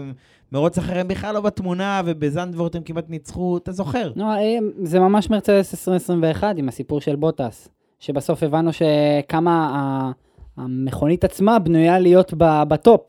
[0.52, 4.12] ומרוץ אחר הם בכלל לא בתמונה, ובזנדוורט הם כמעט ניצחו, אתה זוכר?
[4.20, 7.70] אה, זה ממש מרצדס 2021 עם הסיפור של בוטס,
[8.02, 10.12] שבסוף הבנו שכמה
[10.58, 13.02] המכונית עצמה בנויה להיות בטופ,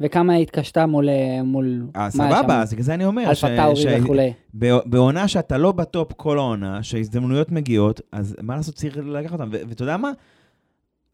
[0.00, 1.08] וכמה היא התקשתה מול...
[1.44, 2.62] מול אה, מה סבבה?
[2.62, 4.32] אז זה אני אומר, אלפה טאורי וכולי.
[4.58, 9.48] ב- בעונה שאתה לא בטופ כל העונה, שההזדמנויות מגיעות, אז מה לעשות, צריך לקחת אותם.
[9.52, 10.10] ו- ואתה יודע מה?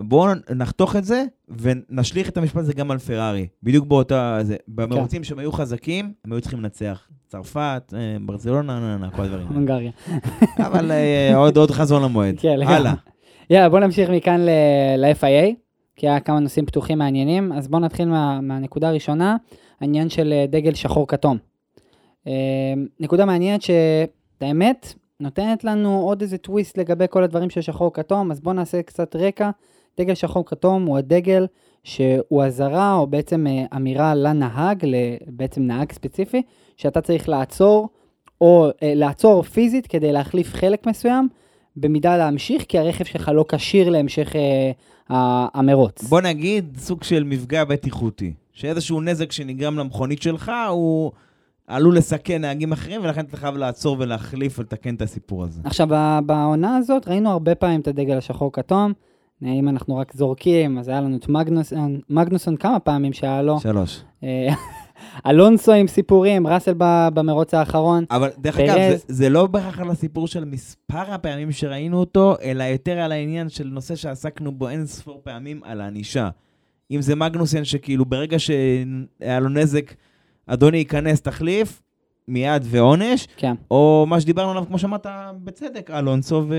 [0.00, 3.46] בואו נחתוך את זה, ונשליך את המשפט הזה גם על פרארי.
[3.62, 4.38] בדיוק באותה...
[4.42, 4.56] זה.
[4.68, 7.08] במרוצים שהם היו חזקים, הם היו צריכים לנצח.
[7.28, 9.46] צרפת, אה, ברצלונה, נה, נה, נה, כל הדברים.
[9.46, 9.90] הונגריה.
[10.58, 12.34] אבל אה, עוד עוד חזון למועד.
[12.38, 12.90] כן, לגמרי.
[13.50, 14.40] יאללה, בוא נמשיך מכאן
[14.98, 15.54] ל-FIA,
[15.96, 19.36] כי היה כמה נושאים פתוחים מעניינים, אז בואו נתחיל מה, מהנקודה הראשונה,
[19.80, 21.38] העניין של אה, דגל שחור כתום.
[22.26, 22.32] אה,
[23.00, 28.40] נקודה מעניינת שהאמת נותנת לנו עוד איזה טוויסט לגבי כל הדברים של שחור כתום, אז
[28.40, 29.50] בואו נעשה קצת רקע.
[29.98, 31.46] דגל שחור כתום הוא הדגל
[31.84, 34.86] שהוא אזהרה או בעצם אה, אמירה לנהג,
[35.26, 36.42] בעצם נהג ספציפי,
[36.76, 37.88] שאתה צריך לעצור
[38.40, 41.28] או לעצור פיזית כדי להחליף חלק מסוים,
[41.76, 44.72] במידה להמשיך, כי הרכב שלך לא כשיר להמשך אה,
[45.54, 46.02] המרוץ.
[46.02, 48.32] בוא נגיד סוג של מפגע בטיחותי.
[48.52, 51.12] שאיזשהו נזק שנגרם למכונית שלך, הוא
[51.66, 55.60] עלול לסכן נהגים אחרים, ולכן אתה חייב לעצור ולהחליף ולתקן את הסיפור הזה.
[55.64, 55.88] עכשיו,
[56.26, 58.92] בעונה הזאת ראינו הרבה פעמים את הדגל השחור כתום.
[59.44, 63.60] אה, אם אנחנו רק זורקים, אז היה לנו את מגנוסון, מגנוסון כמה פעמים שהיה לו.
[63.60, 64.02] שלוש.
[65.26, 66.74] אלונסו עם סיפורים, ראסל
[67.14, 68.04] במרוץ האחרון.
[68.10, 68.58] אבל דרך.
[68.58, 73.12] אגב, זה, זה לא בהכרח על הסיפור של מספר הפעמים שראינו אותו, אלא יותר על
[73.12, 76.28] העניין של נושא שעסקנו בו אין ספור פעמים, על הענישה.
[76.90, 79.94] אם זה מגנוסן שכאילו ברגע שהיה לו נזק,
[80.46, 81.82] אדוני ייכנס, תחליף,
[82.28, 85.06] מיד ועונש, כן, או מה שדיברנו עליו, כמו שאמרת,
[85.44, 86.56] בצדק, אלונסו ו...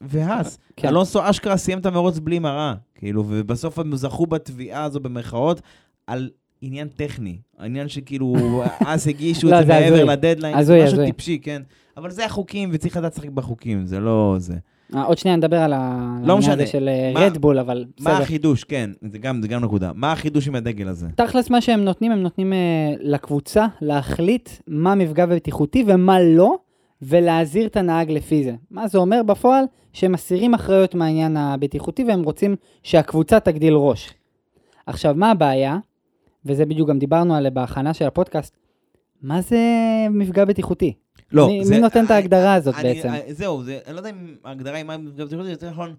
[0.00, 0.58] והאס.
[0.76, 0.88] כן.
[0.88, 5.60] אלונסו אשכרה סיים את המרוץ בלי מראה, כאילו, ובסוף הם זכו בתביעה הזו במרכאות
[6.06, 6.30] על
[6.62, 7.36] עניין טכני.
[7.58, 8.34] העניין שכאילו,
[8.86, 10.04] אז הגישו לא, את זה זה מעבר.
[10.04, 11.04] לדדליין, הזוי, משהו.
[11.04, 11.62] טיפשי, כן.
[11.96, 14.54] אבל זה החוקים, וצריך לדעת לשחק בחוקים, זה לא זה.
[14.94, 16.52] אה, עוד שנייה נדבר על לא העניין משנה.
[16.52, 18.22] הזה של מה- רדבול, אבל מה בסדר.
[18.22, 19.90] החידוש, כן, זה גם, זה גם נקודה.
[19.94, 21.06] מה החידוש עם הדגל הזה?
[21.16, 22.58] תכלס מה שהם נותנים, הם נותנים אה,
[23.00, 26.56] לקבוצה להחליט מה מפגע בטיחותי ומה לא,
[27.02, 28.54] ולהזהיר את הנהג לפי זה.
[28.70, 29.64] מה זה אומר בפועל?
[29.92, 34.10] שהם מסירים אחריות מהעניין הבטיחותי והם רוצים שהקבוצה תגדיל ראש.
[34.86, 35.78] עכשיו, מה הבעיה?
[36.46, 38.56] וזה בדיוק גם דיברנו עליה בהכנה של הפודקאסט.
[39.22, 39.58] מה זה
[40.10, 40.94] מפגע בטיחותי?
[41.32, 41.74] לא, מי, זה...
[41.74, 43.08] מי נותן את ההגדרה הזאת אני, בעצם?
[43.08, 45.94] אני, זהו, זה, אני לא יודע אם ההגדרה היא מה מפגע בטיחותי, זה יותר נכון,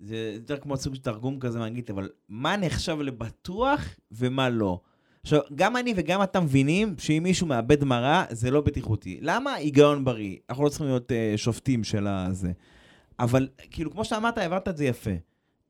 [0.00, 4.80] זה יותר כמו סוג של תרגום כזה מאנגלית, אבל מה נחשב לבטוח ומה לא.
[5.22, 9.18] עכשיו, גם אני וגם אתה מבינים שאם מישהו מאבד מראה, זה לא בטיחותי.
[9.22, 9.54] למה?
[9.54, 10.36] היגיון בריא.
[10.50, 12.52] אנחנו לא צריכים להיות uh, שופטים של הזה.
[13.18, 15.10] אבל, כאילו, כמו שאמרת, העברת את זה יפה.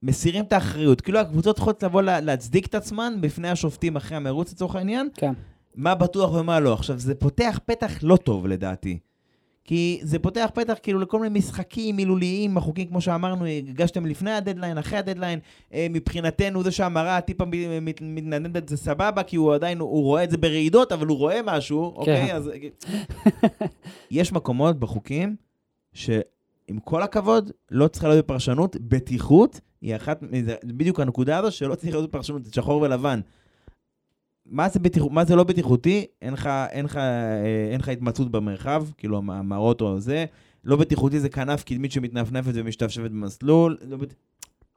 [0.03, 1.01] מסירים את האחריות.
[1.01, 5.33] כאילו, הקבוצות צריכות לבוא לה, להצדיק את עצמן בפני השופטים אחרי המרוץ לצורך העניין, כן.
[5.75, 6.73] מה בטוח ומה לא.
[6.73, 8.99] עכשיו, זה פותח פתח לא טוב לדעתי.
[9.65, 14.79] כי זה פותח פתח כאילו לכל מיני משחקים מילוליים, החוקים, כמו שאמרנו, הגשתם לפני הדדליין,
[14.79, 15.39] אחרי הדדליין.
[15.75, 20.31] אה, מבחינתנו, זה שהמראה טיפה מת- מתנדנדת זה סבבה, כי הוא עדיין, הוא רואה את
[20.31, 22.35] זה ברעידות, אבל הוא רואה משהו, אוקיי?
[22.35, 22.51] אז...
[24.11, 25.37] יש מקומות בחוקים
[26.71, 28.77] שעם כל הכבוד, לא צריכה להיות בפרשנות.
[28.81, 30.21] בטיחות היא אחת,
[30.65, 33.21] בדיוק הנקודה הזו שלא צריך להיות בפרשנות, זה שחור ולבן.
[34.47, 35.03] מה זה, בטיח...
[35.11, 36.07] מה זה לא בטיחותי?
[36.23, 40.25] אין לך, אין לך, אה, אין לך התמצאות במרחב, כאילו המ- המראות או זה.
[40.65, 43.77] לא בטיחותי זה כנף קדמית שמתנפנפת ומשתפשפת במסלול.
[43.89, 44.15] לא בת...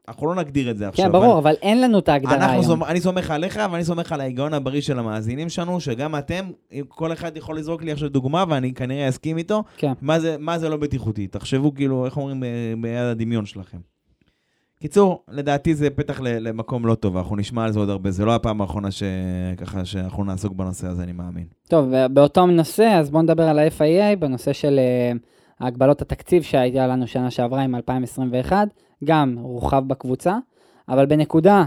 [0.08, 1.06] אנחנו לא נגדיר את זה עכשיו.
[1.06, 2.64] כן, ברור, אבל אין לנו את ההגדרה היום.
[2.64, 2.84] סומ...
[2.84, 6.46] אני סומך עליך, ואני סומך על ההיגיון הבריא של המאזינים שלנו, שגם אתם,
[6.88, 9.94] כל אחד יכול לזרוק לי עכשיו דוגמה, ואני כנראה אסכים איתו, כן.
[10.02, 11.28] מה זה, מה זה לא בטיחותי.
[11.28, 13.78] תחשבו כאילו, איך אומרים, ב- ביד הדמיון שלכם.
[14.82, 18.36] קיצור, לדעתי זה פתח למקום לא טוב, אנחנו נשמע על זה עוד הרבה, זה לא
[18.36, 21.46] הפעם האחרונה שככה שאנחנו נעסוק בנושא הזה, אני מאמין.
[21.68, 27.08] טוב, באותו נושא, אז בואו נדבר על ה-FIA, בנושא של uh, הגבלות התקציב שהייתה לנו
[27.08, 28.68] שנה שעברה עם 2021,
[29.04, 30.38] גם הורחב בקבוצה,
[30.90, 31.66] אבל בנקודה,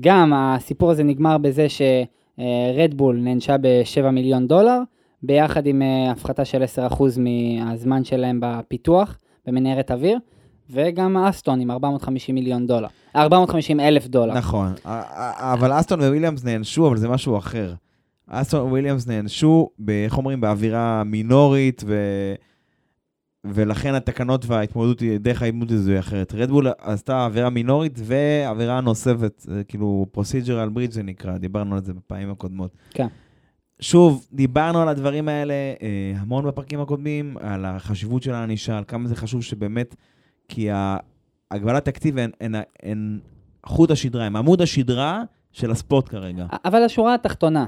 [0.00, 4.78] גם הסיפור הזה נגמר בזה שרדבול נענשה ב-7 מיליון דולר,
[5.22, 10.18] ביחד עם אה, הפחתה של 10% מהזמן שלהם בפיתוח, במנהרת אוויר,
[10.70, 14.34] וגם אסטון עם 450 מיליון דולר, 450 אלף דולר.
[14.34, 17.74] נכון, אבל אסטון וויליאמס נענשו, אבל זה משהו אחר.
[18.28, 21.94] אסטון וויליאמס נענשו, איך אומרים, בעבירה מינורית, ו...
[23.44, 26.34] ולכן התקנות וההתמודדות, דרך ההתמודדות הזו היא אחרת.
[26.34, 32.30] רדבול עשתה עבירה מינורית ועבירה נוספת, כאילו procedural breach זה נקרא, דיברנו על זה בפעמים
[32.30, 32.76] הקודמות.
[32.90, 33.06] כן.
[33.80, 39.08] שוב, דיברנו על הדברים האלה אה, המון בפרקים הקודמים, על החשיבות של הענישה, על כמה
[39.08, 39.94] זה חשוב שבאמת,
[40.48, 40.68] כי
[41.50, 43.20] הגבלת תקציב הן, הן, הן
[43.66, 45.22] חוט השדרה, הם עמוד השדרה
[45.52, 46.46] של הספורט כרגע.
[46.64, 47.66] אבל השורה התחתונה,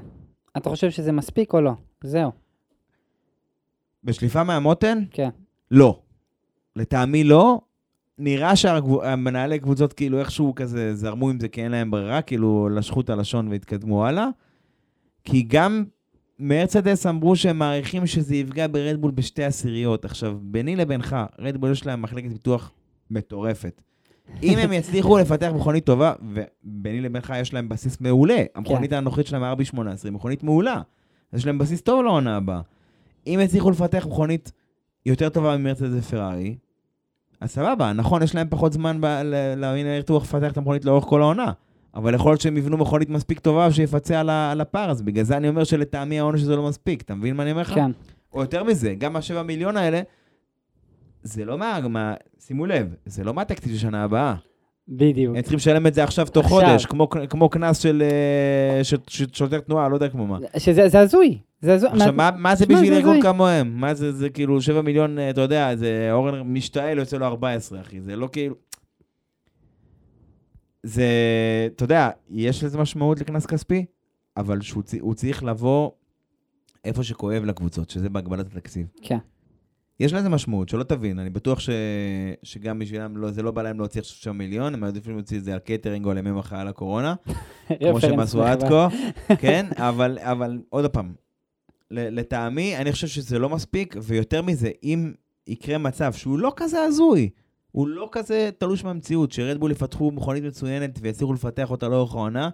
[0.56, 1.72] אתה חושב שזה מספיק או לא?
[2.04, 2.32] זהו,
[4.04, 5.04] בשליפה מהמותן?
[5.10, 5.28] כן.
[5.72, 5.98] לא.
[6.76, 7.60] לטעמי לא.
[8.18, 13.00] נראה שהמנהלי קבוצות כאילו איכשהו כזה זרמו עם זה כי אין להם ברירה, כאילו לשכו
[13.00, 14.26] את הלשון והתקדמו הלאה.
[15.24, 15.84] כי גם
[16.38, 20.04] מרצדס אמרו שהם מעריכים שזה יפגע ברדבול בשתי עשיריות.
[20.04, 22.72] עכשיו, ביני לבינך, רדבול יש להם מחלקת פיתוח
[23.10, 23.82] מטורפת.
[24.42, 26.12] אם הם יצליחו לפתח מכונית טובה,
[26.64, 30.82] וביני לבינך יש להם בסיס מעולה, המכונית הנוכחית שלהם ה-RB18 היא מכונית מעולה,
[31.32, 32.60] אז יש להם בסיס טוב לעונה הבאה.
[33.26, 34.52] אם יצליחו לפתח מכונית
[35.06, 36.56] יותר טובה ממרצדס ופרארי,
[37.40, 39.00] אז סבבה, נכון, יש להם פחות זמן
[39.56, 41.52] להבין איך לפתח את המכונית לאורך כל העונה.
[41.94, 45.36] אבל יכול להיות שהם יבנו מכונית מספיק טובה שיפצה על, על הפער, אז בגלל זה
[45.36, 47.74] אני אומר שלטעמי העונש הזה לא מספיק, אתה מבין מה אני אומר לך?
[47.74, 47.90] כן.
[48.32, 50.02] או יותר מזה, גם השבע מיליון האלה,
[51.22, 51.78] זה לא מה...
[51.88, 54.34] מה שימו לב, זה לא מהתקציב של שנה הבאה.
[54.96, 55.36] בדיוק.
[55.36, 56.60] הם צריכים לשלם את זה עכשיו תוך עכשיו.
[56.68, 60.38] חודש, כמו- כמו קנס של אה, של- של שוטר תנועה, לא יודע כמו מה.
[60.58, 61.38] שזה זה הזוי.
[61.60, 61.90] זה הזוי.
[61.90, 63.22] עכשיו, מה, מה זה בשביל ארגון.
[63.22, 63.72] כמוהם?
[63.80, 67.80] מה זה, זה כאילו 7 מיליון, אה, אתה יודע, זה אורן משתעל, יוצא לו 14,
[67.80, 68.00] אחי.
[68.00, 68.54] זה לא כאילו...
[70.82, 71.06] זה,
[71.76, 73.84] אתה יודע, יש לזה משמעות לקנס כספי,
[74.36, 74.82] אבל שהוא,
[75.14, 75.90] צריך לבוא
[76.84, 78.86] איפה שכואב לקבוצות, שזה בהגבלת התקציב.
[79.02, 79.18] כן.
[80.00, 81.70] יש לזה משמעות, שלא תבין, אני בטוח ש...
[82.42, 85.44] שגם בשבילם לא, זה לא בא להם להוציא עכשיו 6 מיליון, הם מעדיפים להוציא את
[85.44, 87.14] זה על קייטרינג או על ימי מחאה על הקורונה.
[87.80, 88.88] כמו שהם עשו עד כה,
[89.42, 91.12] כן, אבל, אבל עוד פעם,
[91.90, 95.12] לטעמי, אני חושב שזה לא מספיק, ויותר מזה, אם
[95.46, 97.30] יקרה מצב שהוא לא כזה הזוי,
[97.72, 102.50] הוא לא כזה תלוש מהמציאות, שרדבול יפתחו מכונית מצוינת ויצליחו לפתח אותה לאורך העונה,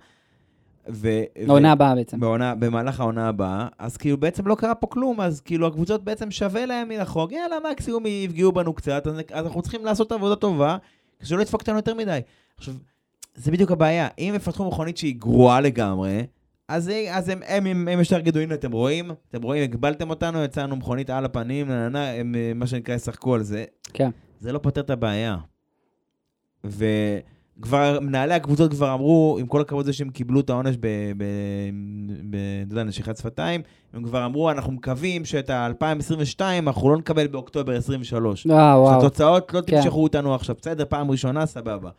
[0.90, 1.08] ו...
[1.46, 2.20] ו- העונה הבאה בעצם.
[2.20, 6.30] בעונה, במהלך העונה הבאה, אז כאילו בעצם לא קרה פה כלום, אז כאילו הקבוצות בעצם
[6.30, 10.76] שווה להם מלחוג, יאללה, מקסימום יפגעו בנו קצת, אז, אז אנחנו צריכים לעשות עבודה טובה,
[11.18, 12.20] כדי שלא ידפוק אותנו יותר מדי.
[12.56, 12.74] עכשיו,
[13.34, 16.26] זה בדיוק הבעיה, אם יפתחו מכונית שהיא גרועה לגמרי,
[16.68, 19.10] אז, אז הם, הם, הם, הם ישר יגידו, הנה, אתם רואים?
[19.28, 22.94] אתם רואים, הגבלתם אותנו, יצאנו מכונית על הפנים, נה, נה, נה, הם, אה, מה שנקרא,
[22.94, 23.64] ישחקו על זה.
[23.92, 24.10] כן.
[24.40, 25.36] זה לא פותר את הבעיה.
[27.58, 30.86] וכבר, מנהלי הקבוצות כבר אמרו, עם כל הכבוד זה שהם קיבלו את העונש ב...
[31.16, 31.24] ב...
[32.30, 32.36] ב...
[32.66, 37.76] אתה יודע, נשיכת שפתיים, הם כבר אמרו, אנחנו מקווים שאת ה-2022 אנחנו לא נקבל באוקטובר
[37.76, 38.46] 23.
[38.46, 39.00] אה, וואו.
[39.00, 39.76] שהתוצאות לא כן.
[39.76, 41.90] תמשכו אותנו עכשיו, בסדר, פעם ראשונה, סבבה.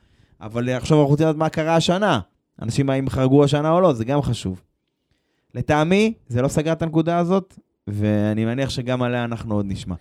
[0.41, 2.19] אבל עכשיו אנחנו רוצים לדעת מה קרה השנה.
[2.62, 4.62] אנשים האם חרגו השנה או לא, זה גם חשוב.
[5.56, 7.60] לטעמי, זה לא סגר את הנקודה הזאת,
[7.91, 9.95] ואני מניח שגם עליה אנחנו עוד נשמע.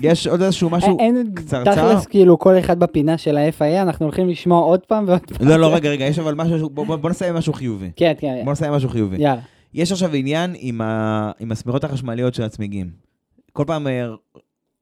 [0.00, 0.98] יש עוד איזשהו משהו...
[0.98, 1.72] אין- אין קצרצר?
[1.74, 5.48] תכלס כאילו כל אחד בפינה של ה-FIA, אנחנו הולכים לשמוע עוד פעם ועוד פעם.
[5.48, 7.90] לא, לא, רגע, רגע, יש אבל משהו, בוא, בוא, בוא נסיים משהו חיובי.
[7.96, 9.16] כן, כן, בוא נסיים משהו חיובי.
[9.16, 9.40] יאללה.
[9.74, 11.30] יש עכשיו עניין עם, ה...
[11.40, 12.90] עם השמיכות החשמליות של הצמיגים.
[13.52, 14.06] כל פעם, אה,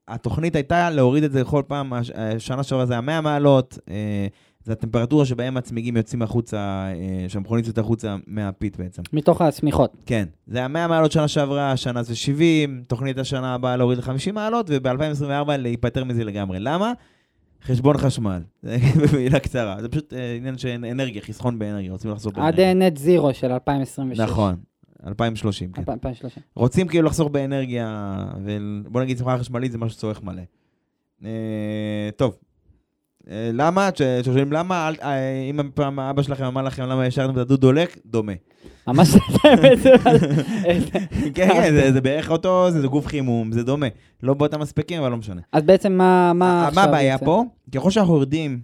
[0.07, 4.27] התוכנית הייתה להוריד את זה כל פעם, הש- השנה שעברה זה היה 100 מעלות, אה,
[4.63, 9.01] זה הטמפרטורה שבהם הצמיגים יוצאים החוצה, אה, שהמכונית יוצאת החוצה מהפיט בעצם.
[9.13, 9.97] מתוך השמיכות.
[10.05, 14.31] כן, זה היה 100 מעלות שנה שעברה, השנה זה 70, תוכנית השנה הבאה להוריד ל-50
[14.31, 16.59] מעלות, וב-2024 להיפטר מזה לגמרי.
[16.59, 16.93] למה?
[17.63, 18.41] חשבון חשמל.
[19.13, 19.77] במילה קצרה.
[19.81, 22.73] זה פשוט אה, עניין של אנרגיה, חסכון באנרגיה, רוצים לחסוך עד באנרגיה.
[22.73, 24.19] נט זירו של 2026.
[24.19, 24.55] נכון,
[25.07, 25.81] 2030, כן.
[25.81, 26.43] 2030.
[26.55, 30.41] רוצים כאילו לחסוך באנרגיה, ובוא נגיד שמחה חשמלית זה משהו שצורך מלא.
[31.25, 32.50] אה, טוב, אה,
[33.29, 33.89] למה?
[33.91, 35.15] כששואלים למה, אה,
[35.49, 38.31] אם פעם אבא שלכם אמר לכם למה השארתם את הדוד דולק, דומה.
[38.87, 39.09] ממש
[39.61, 39.89] בעצם,
[41.35, 43.87] כן, כן, זה- זה בערך אותו, זה גוף חימום, זה דומה.
[44.23, 45.41] לא באותם הספקים, אבל לא משנה.
[45.51, 47.17] אז בעצם מה מה מה עכשיו הבעיה?
[47.17, 47.43] פה?
[47.75, 48.59] ככל שאנחנו יורדים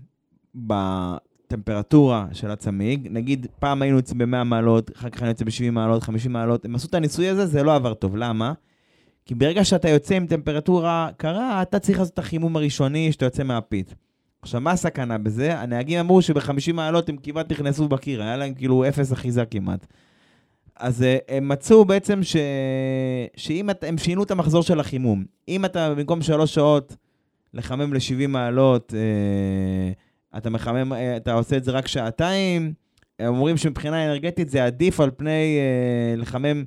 [0.56, 6.04] בטמפרטורה של הצמיג, נגיד פעם היינו יוצאים ב-100 מעלות, אחר כך היינו יוצאים ב-70 מעלות,
[6.04, 8.16] 50 מעלות, הם עשו את הניסוי הזה, זה לא עבר טוב.
[8.16, 8.54] למה?
[9.26, 13.44] כי ברגע שאתה יוצא עם טמפרטורה קרה, אתה צריך לעשות את החימום הראשוני שאתה יוצא
[13.44, 13.96] מהפית.
[14.48, 15.60] עכשיו, מה הסכנה בזה?
[15.60, 19.88] הנהגים אמרו שב-50 מעלות הם כמעט נכנסו בקיר, היה להם כאילו אפס אחיזה כמעט.
[20.76, 22.36] אז אה, הם מצאו בעצם ש...
[23.36, 25.26] שאם אתה, הם שינו את המחזור של החימום.
[25.48, 26.96] אם אתה במקום שלוש שעות
[27.54, 32.74] לחמם ל-70 מעלות, אה, אתה מחמם, אה, אתה עושה את זה רק שעתיים,
[33.20, 35.60] הם אומרים שמבחינה אנרגטית זה עדיף על פני
[36.18, 36.64] לחמם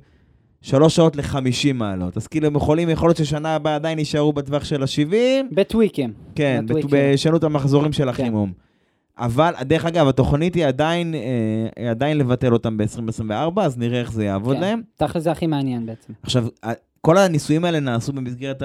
[0.61, 2.17] שלוש שעות ל-50 מעלות.
[2.17, 5.13] אז כאילו הם יכולים, יכול להיות ששנה הבאה עדיין יישארו בטווח של ה-70,
[5.51, 6.13] בטוויקים.
[6.35, 6.89] כן, בטוויקים.
[6.93, 8.51] בשנו את המחזורים של החימום.
[9.17, 14.25] אבל, דרך אגב, התוכנית היא עדיין, אה, עדיין לבטל אותם ב-2024, אז נראה איך זה
[14.25, 14.61] יעבוד כן.
[14.61, 14.81] להם.
[14.95, 16.13] תכל'ס זה הכי מעניין בעצם.
[16.23, 16.47] עכשיו,
[17.01, 18.63] כל הניסויים האלה נעשו במסגרת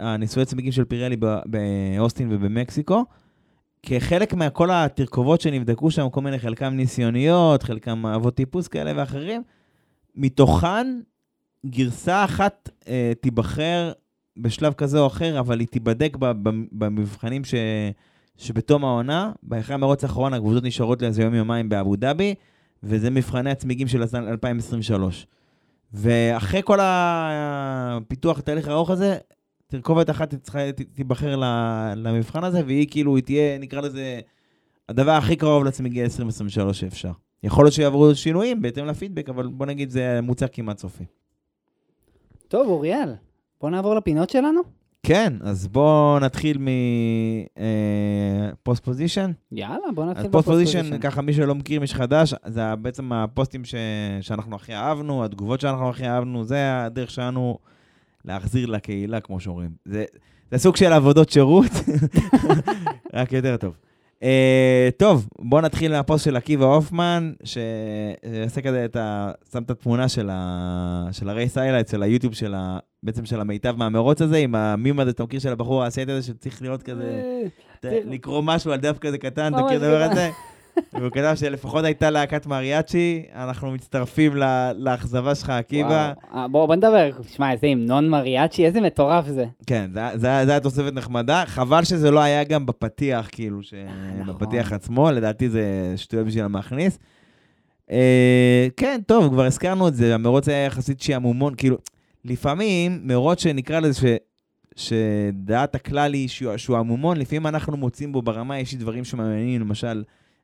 [0.00, 3.04] הניסויי צמיגים של פירלי ב- באוסטין ובמקסיקו.
[3.82, 9.42] כחלק מכל התרכובות שנבדקו שם, כל מיני, חלקם ניסיוניות, חלקם אבות טיפוס כאלה ואחרים,
[10.18, 11.00] מתוכן
[11.66, 13.92] גרסה אחת אה, תיבחר
[14.38, 16.16] בשלב כזה או אחר, אבל היא תיבדק
[16.72, 17.54] במבחנים ש,
[18.36, 19.32] שבתום העונה.
[19.60, 22.34] אחרי המרוץ האחרון הקבוצות נשארות לאיזה יום-יומיים באבו דאבי,
[22.82, 25.26] וזה מבחני הצמיגים של 2023.
[25.92, 29.18] ואחרי כל הפיתוח, התהליך הארוך הזה,
[29.66, 31.36] תרכובת אחת צריכה, תיבחר
[31.96, 34.20] למבחן הזה, והיא כאילו, היא תהיה, נקרא לזה,
[34.88, 37.12] הדבר הכי קרוב לצמיגי 2023 שאפשר.
[37.42, 41.04] יכול להיות שיעברו שינויים בהתאם לפידבק, אבל בוא נגיד זה מוצר כמעט סופי.
[42.48, 43.14] טוב, אוריאל,
[43.60, 44.60] בוא נעבור לפינות שלנו.
[45.02, 46.58] כן, אז בואו נתחיל
[48.54, 49.30] מ post position.
[49.52, 50.98] יאללה, בוא נתחיל אז post position.
[50.98, 53.74] ככה מי שלא מכיר, מי שחדש, זה בעצם הפוסטים ש...
[54.20, 57.58] שאנחנו הכי אהבנו, התגובות שאנחנו הכי אהבנו, זה הדרך שלנו
[58.24, 59.70] להחזיר לקהילה, כמו שאומרים.
[59.84, 60.04] זה,
[60.50, 61.70] זה סוג של עבודות שירות,
[63.14, 63.74] רק יותר טוב.
[64.22, 64.24] Uh,
[64.96, 69.30] טוב, בואו נתחיל מהפוסט של עקיבא הופמן, שעושה כזה את ה...
[69.52, 71.08] שם את התמונה של, ה...
[71.12, 72.78] של ה race highlight, של היוטיוב של ה...
[73.02, 76.62] בעצם של המיטב מהמרוץ הזה, עם המים הזה, אתה מכיר של הבחור האסייתי הזה, שצריך
[76.62, 77.22] לראות כזה...
[77.84, 80.02] אה, לקרוא משהו על דף כזה קטן, אתה מכיר את הדבר.
[80.02, 80.30] הזה?
[80.92, 84.32] והוא כתב שלפחות הייתה להקת מריאצ'י, אנחנו מצטרפים
[84.76, 86.12] לאכזבה שלך, עקיבא.
[86.34, 89.44] אה, בוא בוא נדבר, שמע, איזה המנון מריאצ'י, איזה מטורף זה.
[89.66, 91.42] כן, זה היה תוספת נחמדה.
[91.46, 93.74] חבל שזה לא היה גם בפתיח, כאילו, ש-
[94.20, 94.34] נכון.
[94.34, 95.62] בפתיח עצמו, לדעתי זה
[95.96, 96.98] שטויות בשביל המכניס.
[97.90, 101.76] אה, כן, טוב, כבר הזכרנו את זה, המרוץ היה יחסית שעמומון, כאילו,
[102.24, 104.18] לפעמים מרוץ שנקרא לזה, ש-
[104.76, 110.02] שדעת הכלל היא שהוא עמומון, לפעמים אנחנו מוצאים בו ברמה האישית דברים שמעניינים, למשל,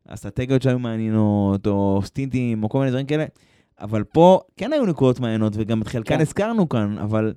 [0.08, 3.24] אסטרטגיות שהיו מעניינות, או סטינטים, או כל מיני דברים כאלה,
[3.80, 6.20] אבל פה כן היו נקודות מעניינות, וגם את חלקן כן.
[6.20, 7.32] הזכרנו כאן, אבל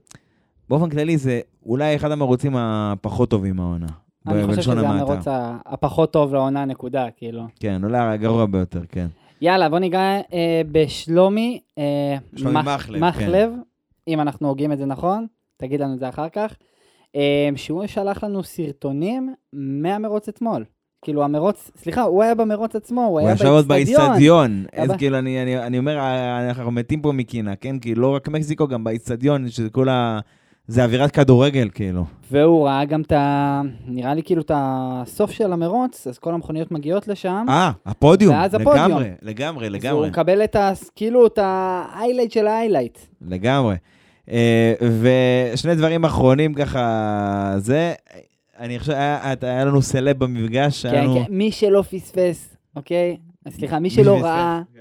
[0.70, 3.88] באופן כללי זה אולי אחד המרוצים הפחות טובים מהעונה.
[4.26, 4.90] ב- אני חושב שזה.
[4.90, 5.26] המרוץ
[5.66, 7.44] הפחות טוב לעונה, נקודה, כאילו.
[7.60, 9.08] כן, אולי הגרוע ביותר, כן.
[9.42, 10.00] יאללה, בוא ניגע
[10.34, 11.60] אה, בשלומי.
[11.78, 13.08] אה, שלומי מח- מחלב, כן.
[13.08, 13.52] מחלב,
[14.08, 15.28] אם אנחנו הוגים את זה נכון,
[15.58, 16.56] תגיד לנו את זה אחר כך.
[17.16, 20.66] אה, שהוא שלח לנו סרטונים מהמרוץ אתמול.
[21.02, 24.02] כאילו המרוץ, סליחה, הוא היה במרוץ עצמו, הוא הוא היה ישב עוד באיצטדיון.
[24.08, 24.66] באיצטדיון.
[24.74, 27.80] אז ב- כאילו, אני- אני אני אומר, אה, אנחנו מתים פה מקינה, כן?
[27.80, 30.20] כי לא רק מקסיקו, גם באיצטדיון, שזה כל ה...
[30.68, 32.06] זה אווירת כדורגל, כאילו.
[32.32, 33.62] והוא ראה גם את ה...
[33.88, 37.46] נראה לי כאילו את הסוף של המרוץ, אז כל המכוניות מגיעות לשם.
[37.50, 38.34] אה, הפודיום.
[38.36, 38.86] ואז הפודיום.
[38.86, 40.10] לגמרי, לגמרי, אז הוא לגמרי.
[40.10, 40.72] מקבל את ה...
[40.96, 43.00] כאילו את ה-highlight של ה-highlight.
[43.28, 43.76] לגמרי.
[44.32, 44.74] אה,
[45.54, 46.84] ושני דברים אחרונים ככה,
[47.58, 47.94] זה,
[48.60, 51.16] אני חושב, היה היה לנו סלב במפגש, כן, לנו...
[51.16, 53.18] כן, מי שלא פספס, אוקיי?
[53.50, 54.80] סליחה, מי שלא ראה, כן.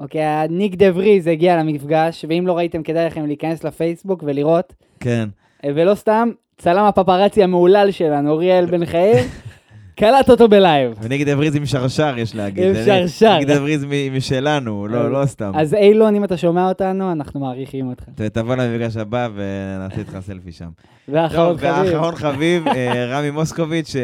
[0.00, 4.74] אוקיי, ניק דה וריז הגיע למפגש, ואם לא ראיתם, כדאי לכם להיכנס לפייסבוק ולראות.
[5.00, 5.28] כן.
[5.64, 9.24] אה, ולא סתם, צלם הפפרצי המהולל שלנו, אוריאל בן חיים,
[9.96, 10.92] קלט אותו בלייב.
[11.02, 12.64] ונגד אבריז עם שרשר, יש להגיד.
[12.64, 13.36] עם שרשר.
[13.38, 15.52] נגד אבריז משלנו, לא לא סתם.
[15.54, 18.04] אז אילון, אם אתה שומע אותנו, אנחנו מעריכים אותך.
[18.32, 20.68] תבוא למפגש הבא ונעשה איתך סלפי שם.
[21.08, 21.70] ואחרון חביב.
[21.94, 23.96] ואחרון חביב, אה, רמי מוסקוביץ', ש-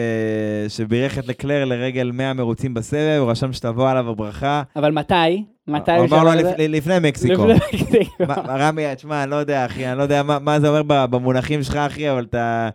[0.77, 4.62] שבירך את לקלר לרגל 100 מרוצים בסבב, הוא רשם שתבוא עליו הברכה.
[4.77, 5.44] אבל מתי?
[5.68, 6.31] מתי הוא אמר לו
[6.68, 7.46] לפני מקסיקו.
[7.46, 8.25] לפני מקסיקו.
[8.49, 12.11] רמי, תשמע, אני לא יודע, אחי, אני לא יודע מה- זה אומר במונחים שלך, אחי,
[12.11, 12.68] אבל אתה...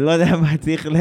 [0.00, 0.96] לא יודע מה צריך ל...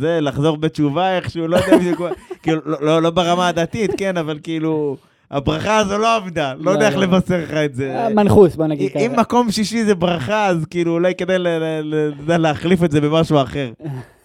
[0.00, 2.00] זה, לחזור בתשובה איכשהו, לא יודע בדיוק.
[2.42, 4.96] כאילו, לא- לא לא ברמה הדתית, כן, אבל כאילו...
[5.30, 7.02] הברכה הזו לא עבדה, לא לא, יודע איך לא.
[7.02, 7.96] לבשר לך את זה.
[7.98, 9.20] אה, מנחוס, בוא נגיד אם ככה.
[9.20, 13.00] מקום שישי זה ברכה, אז כאילו אולי כדאי ל- ל- ל- ל- להחליף את זה
[13.00, 13.72] במשהו אחר.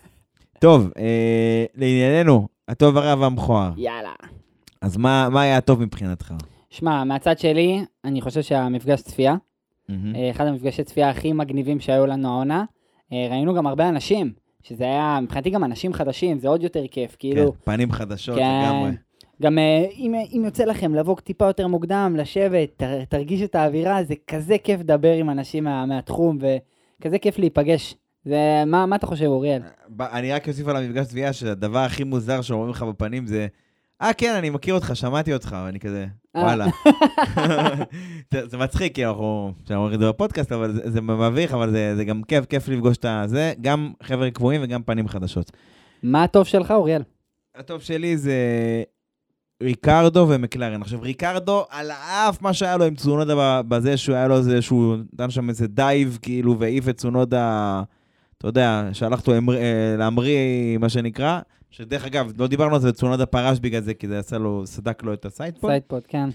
[0.59, 3.71] טוב, אה, לענייננו, הטוב הרע והמכוער.
[3.77, 4.09] יאללה.
[4.81, 6.33] אז מה מה היה הטוב מבחינתך?
[6.69, 9.35] שמע, מהצד שלי, אני חושב שהמפגש צפייה.
[9.89, 9.95] אה,
[10.31, 12.63] אחד המפגשי צפייה הכי מגניבים שהיו לנו העונה.
[13.13, 17.15] אה, ראינו גם הרבה אנשים, שזה היה, מבחינתי גם אנשים חדשים, זה עוד יותר כיף,
[17.19, 18.61] כאילו, כן, פנים חדשות כן.
[18.63, 18.91] לגמרי.
[19.41, 24.03] גם אה, אם, אם יוצא לכם לבוא טיפה יותר מוקדם, לשבת, תר, תרגיש את האווירה,
[24.03, 26.37] זה כזה כיף לדבר עם אנשים מה, מהתחום,
[26.99, 27.95] וכזה כיף להיפגש.
[28.25, 29.61] זה, מה, מה אתה חושב, אוריאל?
[29.89, 33.47] ב- אני רק אוסיף על המפגש צביעה, שהדבר הכי מוזר שאומרים לך בפנים זה,
[34.01, 36.05] אה, כן, אני מכיר אותך, שמעתי אותך, ואני כזה,
[36.35, 36.41] אה.
[36.41, 36.65] וואלה.
[38.51, 41.93] זה מצחיק, כי אנחנו אנחנו אומרים את זה בפודקאסט, אבל זה- זה מביך, אבל זה
[41.95, 45.51] זה גם כיף, כיף לפגוש את הזה, גם חבר'ה קבועים וגם פנים חדשות.
[46.03, 47.01] מה הטוב שלך, אוריאל?
[47.55, 48.33] הטוב שלי זה
[49.63, 50.81] ריקרדו ומקלרן.
[50.81, 54.97] עכשיו, ריקרדו, על אף מה שהיה לו עם צונודה בזה, שהוא היה לו איזה, שהוא
[55.13, 57.81] נתן שם איזה dive, כאילו, והעיף את צונודה,
[58.37, 59.39] אתה יודע, שלח אותו אה,
[59.97, 60.37] להמריא,
[60.79, 61.39] מה שנקרא,
[61.77, 65.03] שדרך אגב, לא דיברנו על זה, צונודה פרש בגלל זה, כי זה עשה לו, סדק
[65.03, 65.71] לו את ה sidepod.
[65.71, 66.29] sidepod, כן.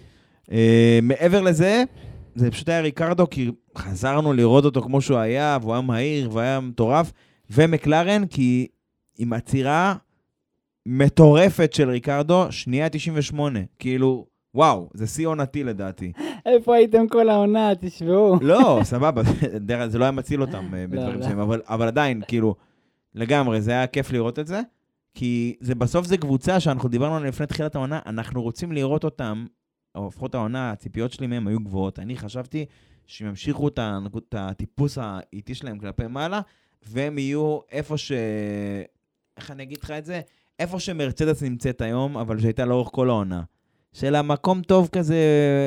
[0.53, 1.85] אה, מעבר לזה,
[2.35, 6.61] זה פשוט היה ריקרדו, כי חזרנו לראות אותו כמו שהוא היה, והוא היה מהיר, והיה
[6.61, 7.13] מטורף,
[7.51, 8.67] ומקלרן, כי
[9.19, 9.95] עם עצירה
[10.87, 16.13] מטורפת של ריקרדו, שנייה 98, כאילו, וואו, זה שיא עונתי לדעתי.
[16.47, 17.71] איפה הייתם כל העונה?
[17.81, 18.37] תשמעו.
[18.41, 19.23] לא, סבבה,
[19.89, 21.19] זה לא היה מציל אותם אה, בדברים לא.
[21.19, 22.55] מסוימים, אבל- אבל עדיין, כאילו,
[23.15, 24.61] לגמרי, זה היה כיף לראות את זה,
[25.15, 29.47] כי זה בסוף זה קבוצה שאנחנו דיברנו עליה לפני תחילת העונה, אנחנו רוצים לראות אותם,
[29.95, 31.99] או לפחות העונה, הציפיות שלי מהם היו גבוהות.
[31.99, 32.67] אני חשבתי
[33.07, 33.79] שהם ימשיכו את
[34.17, 36.41] את הטיפוס האיטי שלהם כלפי מעלה,
[36.89, 38.13] והם יהיו איפה ש...
[39.37, 40.21] איך אני אגיד לך את זה?
[40.59, 43.43] איפה שמרצדס נמצאת היום, אבל שהייתה לאורך כל העונה.
[43.93, 45.17] של המקום טוב כזה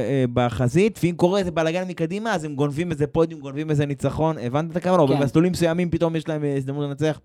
[0.10, 4.38] אה, בחזית, ואם קורה איזה בלאגן מקדימה, אז הם גונבים איזה פודיום, גונבים איזה ניצחון.
[4.38, 5.04] הבנת את הכוונה?
[5.04, 5.20] או כן.
[5.20, 7.20] במסלולים מסוימים פתאום יש להם אה, הזדמנות לנצח.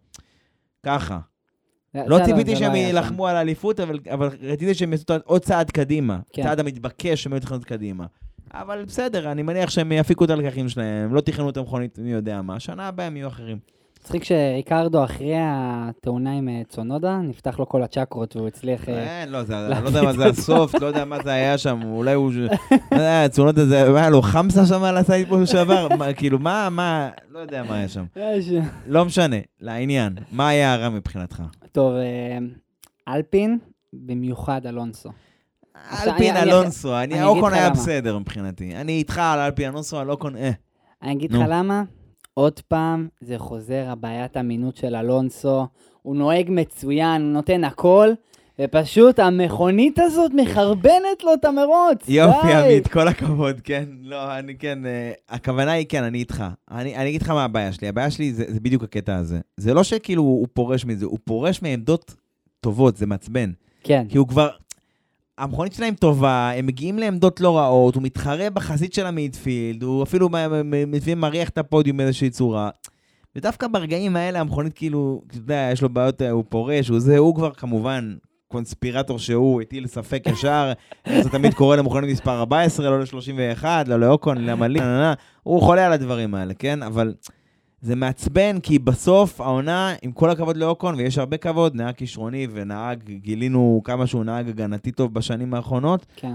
[0.83, 1.18] ככה.
[1.95, 2.74] זה- לא ציפיתי שהם.
[2.74, 6.18] יילחמו על האליפות, אבל, אבל רציתי שהם יעשו עוד צעד קדימה.
[6.32, 6.43] כן.
[6.43, 8.07] צעד המתבקש שהם היו תכננות קדימה.
[8.55, 12.43] אבל בסדר, אני מניח שהם יפיקו את הלקחים שלהם, לא תכננו את המכונית מי יודע
[12.43, 13.59] מה, שנה הבאה הם יהיו אחרים.
[14.01, 18.88] מצחיק שריקרדו אחרי התאונה עם אה, צונודה, נפתח לו כל הצ'קרות והוא הצליח...
[18.88, 21.59] אה, אין, לא, זה, אני לא יודע מה זה הסוף, לא יודע מה זה היה
[21.59, 22.32] שם, אולי הוא...
[22.92, 25.88] לא יודע, צונות הזה, מה היה לו חמסה שם על הסייד פה שעבר?
[26.16, 28.05] כאילו, מה, מה, לא יודע מה היה שם.
[28.16, 28.51] יש-
[28.86, 31.42] לא משנה, לעניין, מה היה הרע מבחינתך?
[31.72, 32.38] טוב, אה,
[33.14, 33.59] אלפין,
[33.92, 35.11] במיוחד אלונסו.
[36.07, 37.70] אלפין אלונסו, אני לך היה.
[37.70, 38.76] בסדר מבחינתי.
[38.76, 40.51] אני איתך על אלפין אלונסו, על אוקון, אה.
[41.03, 41.32] אני אגיד.
[41.32, 41.82] לך למה,
[42.41, 45.66] עוד פעם, זה חוזר הבעיית אמינות של אלונסו.
[46.03, 48.09] הוא נוהג מצוין, הוא נותן הכל,
[48.61, 52.09] ופשוט המכונית הזאת מחרבנת לו את המרוץ.
[52.09, 52.53] יופי.
[52.53, 53.84] עמית, כל הכבוד, כן.
[54.03, 56.45] לא, אני כן, אה, הכוונה היא, כן, אני איתך.
[56.70, 57.88] אני, אני אגיד לך מה הבעיה שלי.
[57.88, 59.41] הבעיה שלי זה, זה בדיוק הקטע הזה.
[59.57, 62.14] זה לא שכאילו הוא פורש מזה, הוא פורש מעמדות
[62.61, 63.51] טובות, זה מעצבן.
[63.82, 64.49] כן, כי הוא כבר...
[65.41, 70.28] המכונית שלהם טובה, הם מגיעים לעמדות לא רעות, הוא מתחרה בחזית של המידפילד, הוא אפילו
[70.93, 72.70] לפעמים מריח את הפודיום באיזושהי צורה.
[73.36, 77.34] ודווקא ברגעים האלה המכונית כאילו, אתה יודע, יש לו בעיות, הוא פורש, הוא זה, הוא
[77.34, 78.16] כבר כמובן
[78.49, 80.72] קונספירטור שהוא הטיל ספק ישר,
[81.22, 84.82] זה תמיד קורה למכונית מספר 14, לא ל-31, לא לאוקון, למלין,
[85.43, 86.82] הוא חולה על הדברים האלה, כן?
[86.82, 87.14] אבל
[87.83, 92.99] זה מעצבן, כי בסוף העונה, עם כל הכבוד לאוקון, ויש הרבה כבוד, נהג כישרוני ונהג,
[93.05, 96.35] גילינו כמה שהוא נהג הגנתי טוב בשנים האחרונות, כן.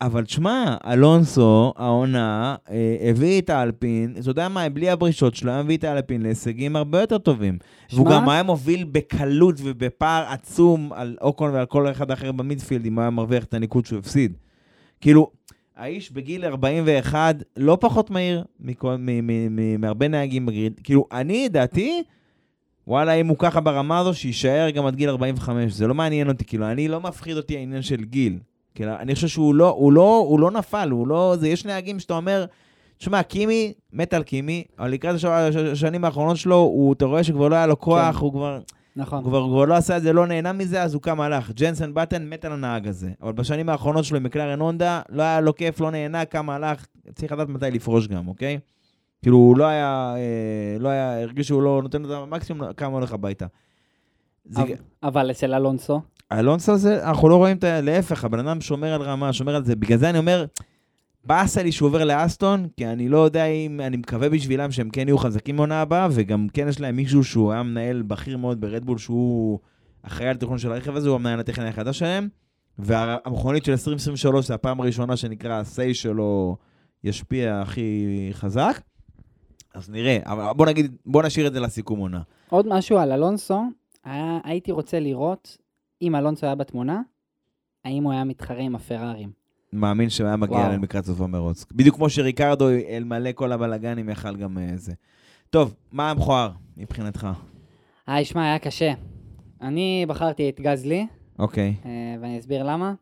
[0.00, 5.62] אבל תשמע, אלונסו, העונה, אה, הביא את האלפין, אתה יודע מה, בלי הברישות שלו, היה
[5.62, 7.58] מביא את האלפין להישגים הרבה יותר טובים.
[7.92, 8.16] והוא שמע?
[8.16, 13.00] גם היה מוביל בקלות ובפער עצום על אוקון ועל כל אחד אחר במידפילד, אם הוא
[13.00, 14.36] היה מרוויח את הניקוד שהוא הפסיד.
[15.00, 15.30] כאילו,
[15.76, 20.80] האיש בגיל 41 לא פחות מהיר מכל- מ- מ- מ- מהרבה נהגים בגריד.
[20.84, 22.02] כאילו, אני, דעתי,
[22.86, 25.72] וואלה, אם הוא ככה ברמה הזו, שיישאר גם עד גיל 45.
[25.72, 28.38] זה לא מעניין אותי, כאילו, אני לא מפחיד אותי העניין של גיל.
[28.74, 31.34] כאילו, אני חושב שהוא לא, הוא לא, הוא לא נפל, הוא לא...
[31.38, 32.44] זה, יש נהגים שאתה אומר,
[32.98, 37.24] תשמע, קימי, מת על קימי, אבל לקראת הש- הש- השנים האחרונות שלו, הוא, אתה רואה
[37.24, 38.20] שכבר לא היה לו כוח, כן.
[38.24, 38.58] הוא כבר...
[38.96, 39.18] נכון.
[39.24, 41.50] הוא כבר, לא עשה את זה, לא נהנה מזה, אז הוא קם הלך.
[41.50, 43.10] ג'נסן בטן מת על הנהג הזה.
[43.22, 46.86] אבל בשנים האחרונות שלו עם מקלרן הונדה, לא היה לו כיף, לא נהנה, קם הלך.
[47.14, 48.58] צריך לדעת מתי לפרוש גם, אוקיי?
[49.22, 53.12] כאילו, הוא לא היה, אה, לא היה, הרגיש שהוא לא נותן את המקסימום, קם הולך
[53.12, 53.46] הביתה.
[54.44, 54.72] זה, אבל-
[55.02, 56.00] אבל אצל אלונסו,
[56.32, 57.80] אלונסו הזה, אנחנו לא רואים את ה...
[57.80, 59.76] להפך, הבן אדם שומר על רמה, שומר על זה.
[59.76, 60.44] בגלל זה אני אומר,
[61.26, 65.08] באסה לי שהוא עובר לאסטון, כי אני לא יודע אם, אני מקווה בשבילם שהם כן
[65.08, 68.98] יהיו חזקים בעונה הבאה, וגם כן יש להם מישהו שהוא היה מנהל בכיר מאוד ברדבול,
[68.98, 69.58] שהוא
[70.02, 72.28] אחראי על תכנון של הרכב הזה, הוא המנהל הטכני החדש שלהם.
[72.78, 76.56] והמכונית של 2023 זה הפעם הראשונה שנקרא ה-say שלו
[77.04, 78.80] ישפיע הכי חזק.
[79.74, 82.20] אז נראה, אבל בוא נגיד, בוא נשאיר את זה לסיכום עונה.
[82.48, 83.62] עוד משהו על אלונסו,
[84.04, 85.56] היה, הייתי רוצה לראות,
[86.02, 87.00] אם אלונסו היה בתמונה,
[87.84, 89.45] האם הוא היה מתחרה עם הפרארים.
[89.72, 90.66] מאמין שהוא היה מגיע.
[90.66, 91.64] אליהם לקראת סוף המרוץ.
[91.72, 94.92] בדיוק כמו שריקרדו, אלמלא כל הבלאגנים, יכל גם אה, זה.
[95.50, 97.28] טוב, מה המכוער מבחינתך?
[98.06, 98.92] היי, שמע, היה קשה.
[99.62, 101.06] אני בחרתי את גזלי,
[101.38, 101.74] אוקיי.
[101.86, 101.90] אה,
[102.20, 102.94] ואני אסביר למה.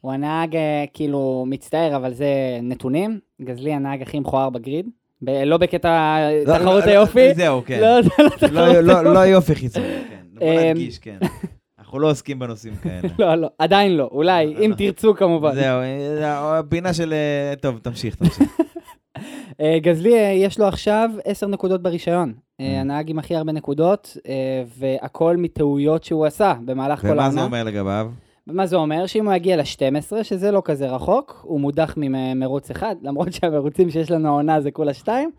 [0.00, 2.26] הוא הנהג, אה, כאילו, מצטער, אבל זה
[2.62, 3.18] נתונים.
[3.42, 4.86] גזלי הנהג הכי מכוער בגריד.
[5.22, 7.28] ב- לא בקטע לא, תחרות לא, היופי.
[7.28, 7.80] לא, זהו, כן.
[7.80, 9.14] לא, זה לא תחרות לא- לא- היופי.
[9.14, 10.24] לא יופי חיצוני, כן.
[10.38, 11.18] בוא נדגיש, כן.
[11.94, 13.08] אנחנו לא עוסקים בנושאים כאלה.
[13.18, 14.08] לא, לא, עדיין לא.
[14.12, 15.54] אולי, אם תרצו כמובן.
[15.54, 17.12] זהו, אה, הפינה של...
[17.12, 18.60] אה, טוב, תמשיך, תמשיך.
[19.60, 22.32] אה, גזלי, אה, יש לו עכשיו 10 נקודות ברישיון.
[22.60, 22.80] אה, Mm.
[22.80, 27.40] הנהג עם הכי הרבה נקודות, אה, והכל מטעויות שהוא עשה במהלך כל ומה העונה.
[27.40, 28.10] זה אומר לגביו?
[28.46, 29.06] מה זה אומר?
[29.06, 34.10] שאם הוא יגיע ל-12, שזה לא כזה רחוק, הוא מודח ממרוץ אחד, למרות שהמרוצים שיש
[34.10, 35.30] לנו העונה זה כולה שתיים.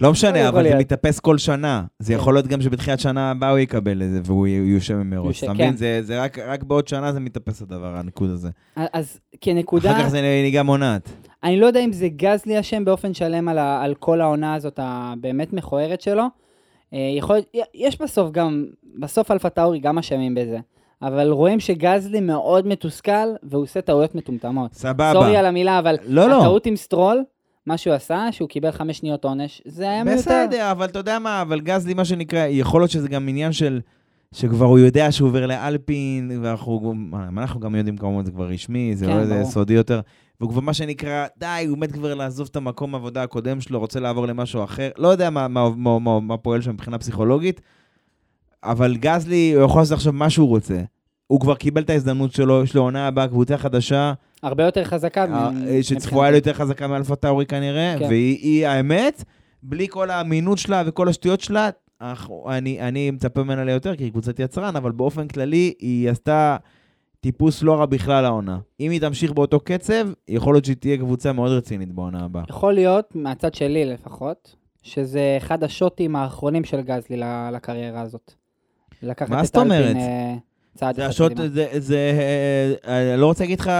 [0.00, 0.74] לא משנה, אבל זה.
[0.76, 1.84] מתאפס כל שנה.
[1.98, 2.18] זה כן.
[2.18, 5.42] יכול להיות גם שבתחילת שנה הבאה הוא יקבל את זה, והוא יושב ממרוץ.
[5.42, 5.70] אתה מבין?
[5.70, 6.02] כן.
[6.02, 8.48] זה- רק- בעוד שנה זה מתאפס הדבר, הניקוד הזה.
[8.76, 11.08] אז כנקודה, אחר כך זה נהיגה מונעת.
[11.44, 16.00] אני לא יודע אם זה גזלי אשם באופן שלם על, כל העונה הזאת הבאמת מכוערת
[16.00, 16.22] שלו.
[16.94, 17.36] אה, יכול,
[17.74, 18.64] יש בסוף גם,
[18.98, 20.58] בסוף אלפה טאורי גם אשמים בזה.
[21.02, 23.10] אבל רואים שגזלי מאוד מתוסכל,
[23.42, 24.74] והוא עושה טעויות מטומטמות.
[24.74, 25.10] סבבה.
[25.12, 26.38] sorry על המילה, אבל לא, לא.
[26.40, 27.22] הטעות עם סטרול,
[27.70, 30.20] מה שהוא עשה, שהוא קיבל חמש שניות עונש, זה היה מיותר.
[30.20, 33.80] בסדר, אבל אתה יודע מה, אבל גזלי, מה שנקרא, יכול להיות שזה גם עניין של...
[34.34, 36.94] שכבר הוא יודע שהוא עובר לאלפין, ואנחנו
[37.38, 39.44] אנחנו גם יודעים כמובן, זה כבר רשמי, זה כן, לא איזה.
[39.44, 40.00] סודי יותר.
[40.40, 44.00] והוא כבר מה שנקרא, די, הוא מת כבר לעזוב את המקום העבודה הקודם שלו, רוצה
[44.00, 44.90] לעבור למשהו אחר.
[44.98, 47.60] לא יודע מה, מה, מה, מה, מה פועל שם מבחינה פסיכולוגית,
[48.64, 50.80] אבל גזלי, הוא יכול לעשות עכשיו מה שהוא רוצה.
[51.26, 54.12] הוא כבר קיבל את ההזדמנות שלו, יש לו עונה הבאה, קבוצה חדשה,
[54.42, 55.24] הרבה יותר חזקה.
[55.24, 58.06] אה, מ- שצפויה להיות יותר חזקה מאלפה טאורי כנראה, כן.
[58.08, 59.24] והיא היא האמת,
[59.62, 61.70] בלי כל האמינות שלה וכל השטויות שלה,
[62.48, 66.56] אני, אני מצפה ממנה ליותר, כי היא קבוצת יצרן, אבל באופן כללי היא עשתה
[67.20, 68.58] טיפוס לא רע בכלל העונה.
[68.80, 72.42] אם היא תמשיך באותו קצב, יכול להיות שהיא תהיה קבוצה מאוד רצינית בעונה הבאה.
[72.48, 77.20] יכול להיות, מהצד שלי לפחות, שזה אחד השוטים האחרונים של גזלי
[77.52, 78.32] לקריירה הזאת.
[79.02, 79.96] לקחת מה את זאת אומרת?
[79.96, 80.34] אה,
[80.74, 81.48] צעד זה אחד השוט, קדימה.
[81.48, 82.12] זה, זה,
[82.86, 83.70] אה, אני לא רוצה להגיד לך,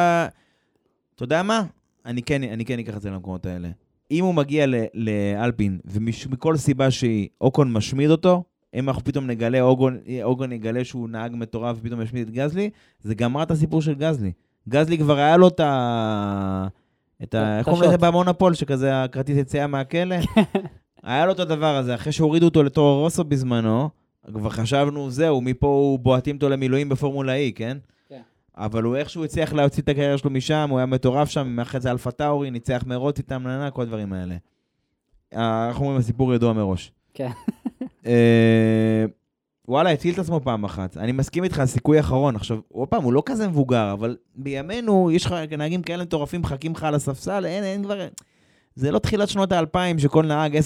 [1.21, 1.63] אתה יודע מה?
[2.07, 3.69] אני כן, אני כן אקח את זה למקומות האלה.
[4.11, 8.45] אם הוא מגיע ל- לאלפין, ומכל סיבה שהיא, אוקון משמיד אותו,
[8.75, 13.15] אם אנחנו פתאום נגלה, אוגון, אוגון יגלה שהוא נהג מטורף ופתאום ישמיד את גזלי, זה
[13.15, 14.33] גמר את הסיפור של גזלי.
[14.69, 16.67] גזלי כבר היה לו את ה...
[17.23, 17.59] את ה...
[17.59, 17.99] איך קוראים לזה.
[17.99, 20.17] במונופול, שכזה הכרטיס יציאה מהכלא?
[21.03, 23.91] היה לו את הדבר הזה, אחרי שהורידו אותו לטורו רוסו בזמנו,
[24.33, 27.79] כבר חשבנו, זהו, מפה הוא בועטים אותו למילואים בפורמולה E, כן?
[28.61, 31.91] אבל הוא איכשהו הצליח להוציא את הקריירה שלו משם, הוא היה מטורף שם, אחרי זה
[31.91, 34.37] אלפה טאורי, ניצח מרוץ איתם, ננה, כל הדברים האלה.
[35.35, 36.93] אה, אנחנו אומרים, הסיפור ידוע מראש.
[37.15, 37.31] כן.
[38.07, 39.05] אה,
[39.69, 40.97] וואלה, הציל את עצמו פעם אחת.
[40.97, 42.37] אני מסכים איתך, סיכוי אחרון.
[42.37, 46.73] עכשיו, עוד פעם, הוא לא כזה מבוגר, אבל בימינו, יש לך נהגים כאלה מטורפים, מחכים
[46.73, 48.09] לך על הספסל, אין, אין כבר...
[48.75, 50.59] זה לא תחילת שנות האלפיים, שכל נהג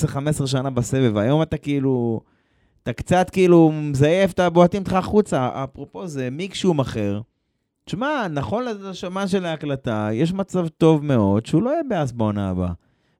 [0.42, 1.16] 10-15 שנה בסבב.
[1.16, 2.20] היום אתה כאילו...
[2.82, 5.64] אתה קצת כאילו מזייף, אתה בועטים אותך החוצה.
[5.64, 7.20] אפרופו זה, מיק שהוא אחר.
[7.85, 12.72] תשמע, נכון לשמן של ההקלטה, יש מצב טוב מאוד שהוא לא יהיה באס בעונה הבאה.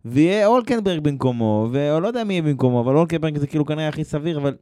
[0.05, 4.05] ויהיה אולקנברג במקומו, או לא יודע מי יהיה במקומו, אבל אולקנברג זה כאילו כנראה הכי
[4.05, 4.55] סביר, אבל...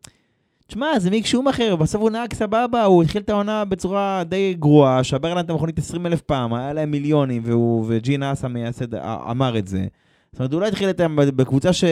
[0.66, 5.04] תשמע, זה מיק שומאחר, בסוף הוא נהג סבבה, הוא התחיל את העונה בצורה די גרועה,
[5.04, 8.94] שבר להם את המכונית 20 אלף פעם, היה להם מיליונים, והוא, וג'ין מייסד
[9.30, 9.86] אמר את זה.
[10.32, 11.84] זאת אומרת, הוא לא התחיל איתם בקבוצה ש...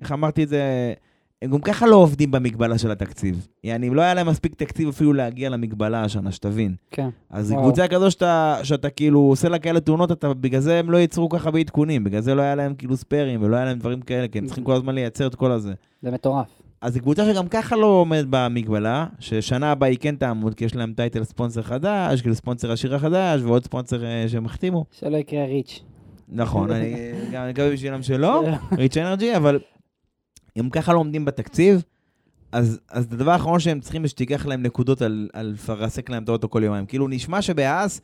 [0.00, 0.92] איך אמרתי את זה?
[1.42, 3.48] הם גם ככה לא עובדים במגבלה של התקציב.
[3.64, 6.74] יעני, אם לא היה להם מספיק תקציב אפילו להגיע למגבלה השנה, שתבין.
[6.90, 7.08] כן.
[7.30, 7.62] אז וואו.
[7.62, 11.28] קבוצה כזו שאתה, שאתה כאילו עושה לה כאלה תאונות, אתה, בגלל זה הם לא ייצרו
[11.28, 14.38] ככה בעדכונים, בגלל זה לא היה להם כאילו ספיירים ולא היה להם דברים כאלה, כי
[14.38, 15.72] הם צריכים כל הזמן לייצר את כל הזה.
[16.02, 16.62] זה מטורף.
[16.80, 20.74] אז זו קבוצה שגם ככה לא עומדת במגבלה, ששנה הבאה היא כן תעמוד, כי יש
[20.74, 24.84] להם title sponsor חדש, כאילו ספונסר הראשי חדש, ועוד ספונסר אה, שהם החתימו.
[24.92, 25.80] שלא יקרה Rich.
[26.28, 26.94] נכון, אני
[27.32, 28.44] גם מקווה בשבילם שלא,
[28.78, 29.58] Rich Energy, אבל
[30.60, 31.82] אם ככה לא עומדים בתקציב,
[32.52, 36.28] אז, אז הדבר האחרון שהם צריכים זה שתיקח להם נקודות על, על לרסק להם את
[36.28, 36.86] האוטו כל יומיים.
[36.86, 38.00] כאילו, נשמע שבהאס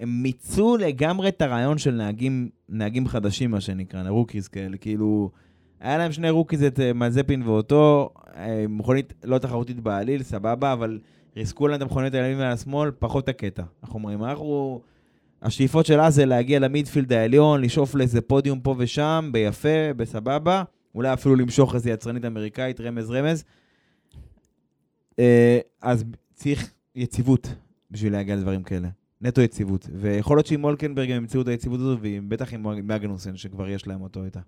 [0.00, 4.76] הם מיצו לגמרי את הרעיון של נהגים, נהגים חדשים, מה שנקרא, rookies כאלה.
[4.76, 5.30] כאילו,
[5.80, 10.98] היה להם שני rookies, את אה, מזפין ואותו, אה, מכונית לא תחרותית בעליל, סבבה, אבל
[11.36, 13.62] ריסקו להם את המכוניות על ימין ועל שמאל, פחות הקטע.
[13.82, 14.80] אנחנו אומרים, אנחנו...
[15.42, 20.62] השאיפות שלה זה להגיע ל midfield העליון, לשאוף לאיזה פודיום פה ושם, ביפה, בסבבה.
[20.98, 23.44] אולי אפילו למשוך איזה יצרנית אמריקאית, רמז רמז.
[25.18, 27.54] אה, אז צריך יציבות
[27.90, 28.88] בשביל להגיע לדברים כאלה.
[29.20, 29.88] נטו יציבות.
[29.94, 34.02] ויכול להיות שעם הולקנברג הם ימצאו את היציבות הזו, ובטח עם מגנוסן, שכבר יש להם
[34.02, 34.40] אותו איתה.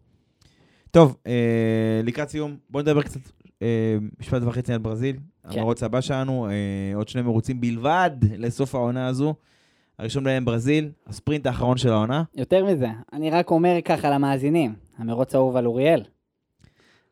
[0.90, 3.20] טוב, אה, לקראת סיום, בואו נדבר קצת
[3.62, 5.16] אה, משפט וחצי על ברזיל.
[5.51, 5.59] כן.
[5.59, 9.34] המרוץ הבא שלנו, אה, עוד שני מרוצים בלבד לסוף העונה הזו.
[9.98, 12.22] הראשון בהם ברזיל, הספרינט האחרון של העונה.
[12.34, 16.03] יותר מזה, אני רק אומר ככה למאזינים, המרוץ האהוב על אוריאל.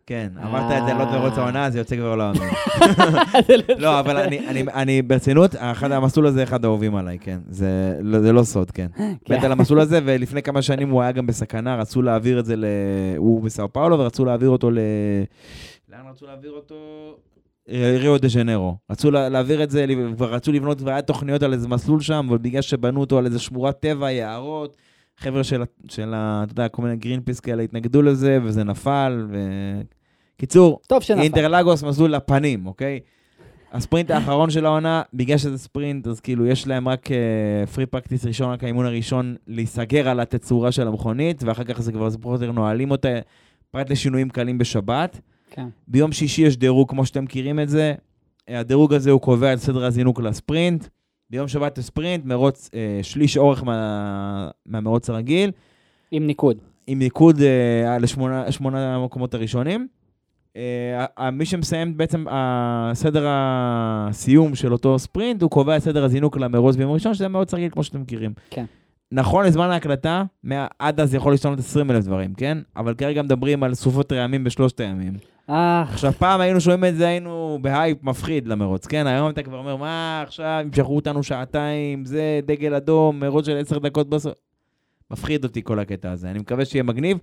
[0.09, 2.43] כן, אמרת את זה, לא מרוץ העונה, זה יוצא כבר לא אמין.
[3.79, 7.39] לא, אבל אני, אני, אני ברצינות, אחד, המסלול הזה אחד האהובים עליי, כן.
[7.49, 8.87] זה, לא- זה לא סוד, כן.
[9.31, 12.57] מת על המסלול הזה, ולפני כמה שנים הוא היה גם בסכנה, רצו להעביר את זה
[12.57, 12.65] ל...
[13.17, 14.79] הוא בסאו פאולו, ורצו להעביר אותו ל...
[15.93, 16.75] לאן רצו להעביר אותו?
[17.71, 18.77] אה, ריו דה ז'נרו.
[18.91, 19.85] רצו לה- להעביר את זה,
[20.17, 23.39] כבר רצו לבנות, והיה תוכניות על איזה מסלול שם, אבל בגלל שבנו אותו על איזה
[23.39, 24.77] שמורת טבע, יערות,
[25.19, 26.43] חבר'ה של, של ה...
[26.45, 29.37] אתה יודע, כל מיני גרינפיס כאלה התנגדו לזה, וזה נפל, ו...
[30.39, 31.23] קיצור, טוב שנפל.
[31.23, 33.01] אינטרלאגוס מסלול לפנים, אוקיי?
[33.73, 37.09] הספרינט האחרון של העונה, בגלל שזה ספרינט, אז כאילו יש להם רק
[37.75, 42.11] פרי פרקטיס ראשון, רק האימון הראשון, להיסגר על התצורה של המכונית, ואחר כך זה כבר
[42.11, 43.09] פחות יותר נועלים אותה,
[43.71, 45.21] פרט לשינויים קלים בשבת.
[45.51, 45.67] כן.
[45.89, 47.95] ביום שישי יש דירוג, כמו שאתם מכירים את זה.
[48.49, 50.87] הדירוג הזה הוא קובע את סדר הזינוק לספרינט.
[51.31, 55.51] ביום שבת הספרינט, מרוץ אה, שליש אורך מה, מהמרוץ הרגיל.
[56.11, 56.57] עם ניקוד.
[56.87, 59.89] עם ניקוד אה, לשמונה שמונה המקומות הראשונים.
[61.19, 66.77] אה, מי שמסיים בעצם הסדר הסיום של אותו ספרינט, הוא קובע את סדר הזינוק למרוץ
[66.77, 68.33] ביום ראשון, שזה מאוד רגיל כמו שאתם מכירים.
[68.51, 68.65] כן.
[69.13, 70.23] נכון לזמן ההקלטה,
[70.79, 72.59] עד אז יכול להשתנות 20 אלף דברים, כן?
[72.77, 75.13] אבל כרגע מדברים על סופות רעמים בשלושת הימים.
[75.51, 79.07] אה, עכשיו, פעם היינו שומעים את זה, היינו בהייפ מפחיד למרוץ, כן?
[79.07, 83.79] היום אתה כבר אומר, מה, עכשיו ימשכו אותנו שעתיים, זה דגל אדום, מרוץ של 10
[83.79, 84.33] דקות בסוף.
[85.11, 87.19] מפחיד אותי כל הקטע הזה, אני מקווה שיהיה מגניב.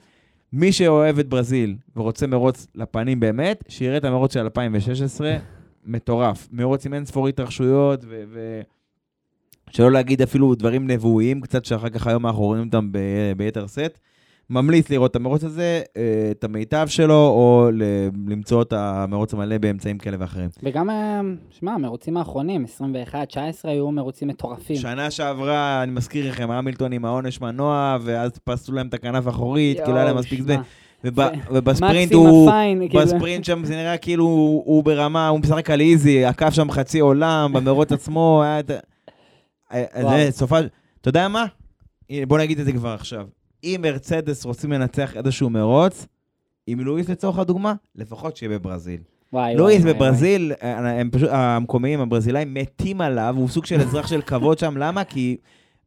[0.57, 5.37] מי שאוהב את ברזיל ורוצה מרוץ לפנים באמת, שיראה את המרוץ של 2016,
[5.85, 6.47] מטורף.
[6.51, 8.23] מרוץ עם אין ספור התרחשויות, ו...
[8.33, 8.61] ו...
[9.69, 12.91] שלא להגיד אפילו דברים נבואיים, קצת שאחר כך היום אנחנו רואים אותם.
[13.37, 13.99] ביתר סט.
[14.49, 17.69] ממליץ לראות את המרוץ הזה, אה, את המיטב שלו, או
[18.27, 20.49] למצוא את המרוץ המלא באמצעים כאלה ואחרים.
[20.63, 24.75] וגם, אה, שמע, המרוצים האחרונים, 21, 19, היו מרוצים מטורפים.
[24.75, 29.77] שנה שעברה, אני מזכיר לכם, המילטון עם העונש מנוע, ואז פסלו להם את הכנף האחורית,
[29.85, 30.61] כי לא היה להם מספיק זמן.
[31.51, 32.51] ובספרינט הוא...
[32.89, 33.03] כאילו.
[33.03, 34.25] בספרינט שם זה נראה כאילו
[34.65, 38.71] הוא ברמה, הוא משחק על איזי, עקף שם חצי עולם, במרוץ עצמו, היה את...
[39.73, 39.83] אה.
[40.09, 40.59] זה סופה...
[41.01, 41.45] אתה יודע מה?
[42.27, 43.25] בוא נגיד את זה כבר עכשיו.
[43.65, 46.07] אם מרצדס רוצים לנצח איזשהו מרוץ,
[46.67, 48.99] עם לואיס לצורך הדוגמה, לפחות שיהיה בברזיל.
[49.33, 53.81] וואי, לואיס וואי, וואי, בברזיל, אה, הם פשוט, המקומיים, הברזילאים, מתים עליו, הוא סוג של
[53.81, 55.03] אזרח של כבוד שם, למה?
[55.03, 55.37] כי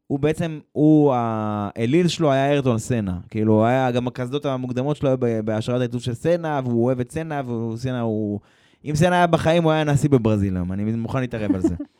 [0.07, 3.17] הוא בעצם, הוא, האליל שלו היה איירטון סנה.
[3.29, 7.41] כאילו, היה, גם הקסדות המוקדמות שלו היו בהשראת העיצוב של סנה, והוא אוהב את סנה,
[7.45, 8.39] והוא סנה, הוא...
[8.85, 11.75] אם סנה היה בחיים, הוא היה נשיא בברזיל היום, אני מוכן להתערב על זה.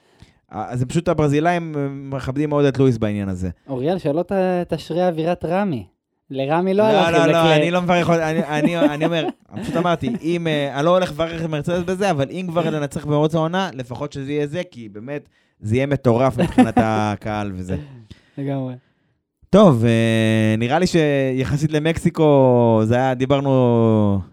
[0.53, 3.49] אה, אז זה פשוט הברזילאים אה, מכבדים מאוד את לואיס בעניין הזה.
[3.69, 4.31] אוריאל, שלא ת-
[4.73, 5.85] תשרה אווירת רמי.
[6.31, 7.55] לרמי לא לא, הלך לא, לא, לקלר.
[7.55, 9.25] אני לא מברך, אני- אומר,
[9.61, 13.05] פשוט אמרתי, אם, אה, אני לא הולך לברך את מרצדס בזה, אבל אם כבר לנצח
[13.05, 15.29] במרוץ העונה, לפחות שזה יהיה זה, כי באמת,
[15.59, 17.77] זה יהיה מטורף מבחינת הקהל וזה.
[18.37, 18.73] לגמרי.
[19.49, 23.51] טוב, אה, נראה לי שיחסית למקסיקו, זה היה, דיברנו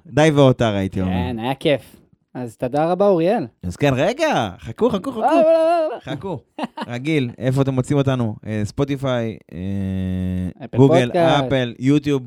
[0.07, 1.13] די והותר, הייתי אומר.
[1.13, 1.97] כן, היה כיף.
[2.37, 3.47] אז תודה רבה, אוריאל.
[3.63, 5.23] אז כן, רגע, חכו, חכו, חכו.
[5.23, 6.01] אה, לא, לא, לא.
[6.01, 6.39] חכו.
[6.87, 8.37] רגיל, איפה אתם מוצאים אותנו?
[8.47, 11.11] אה, ספוטיפיי, אה, גוגל.
[11.15, 12.23] אפל, יוטיוב,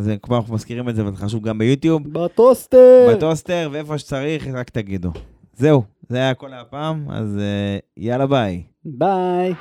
[0.00, 2.02] זה כבר אנחנו מזכירים את זה, וזה חשוב גם ביוטיוב.
[2.12, 3.08] בטוסטר.
[3.14, 5.10] בטוסטר, ואיפה שצריך, רק תגידו.
[5.54, 7.38] זהו, זה היה כל הפעם, אז
[7.96, 8.62] יאללה ביי.
[8.84, 9.54] ביי.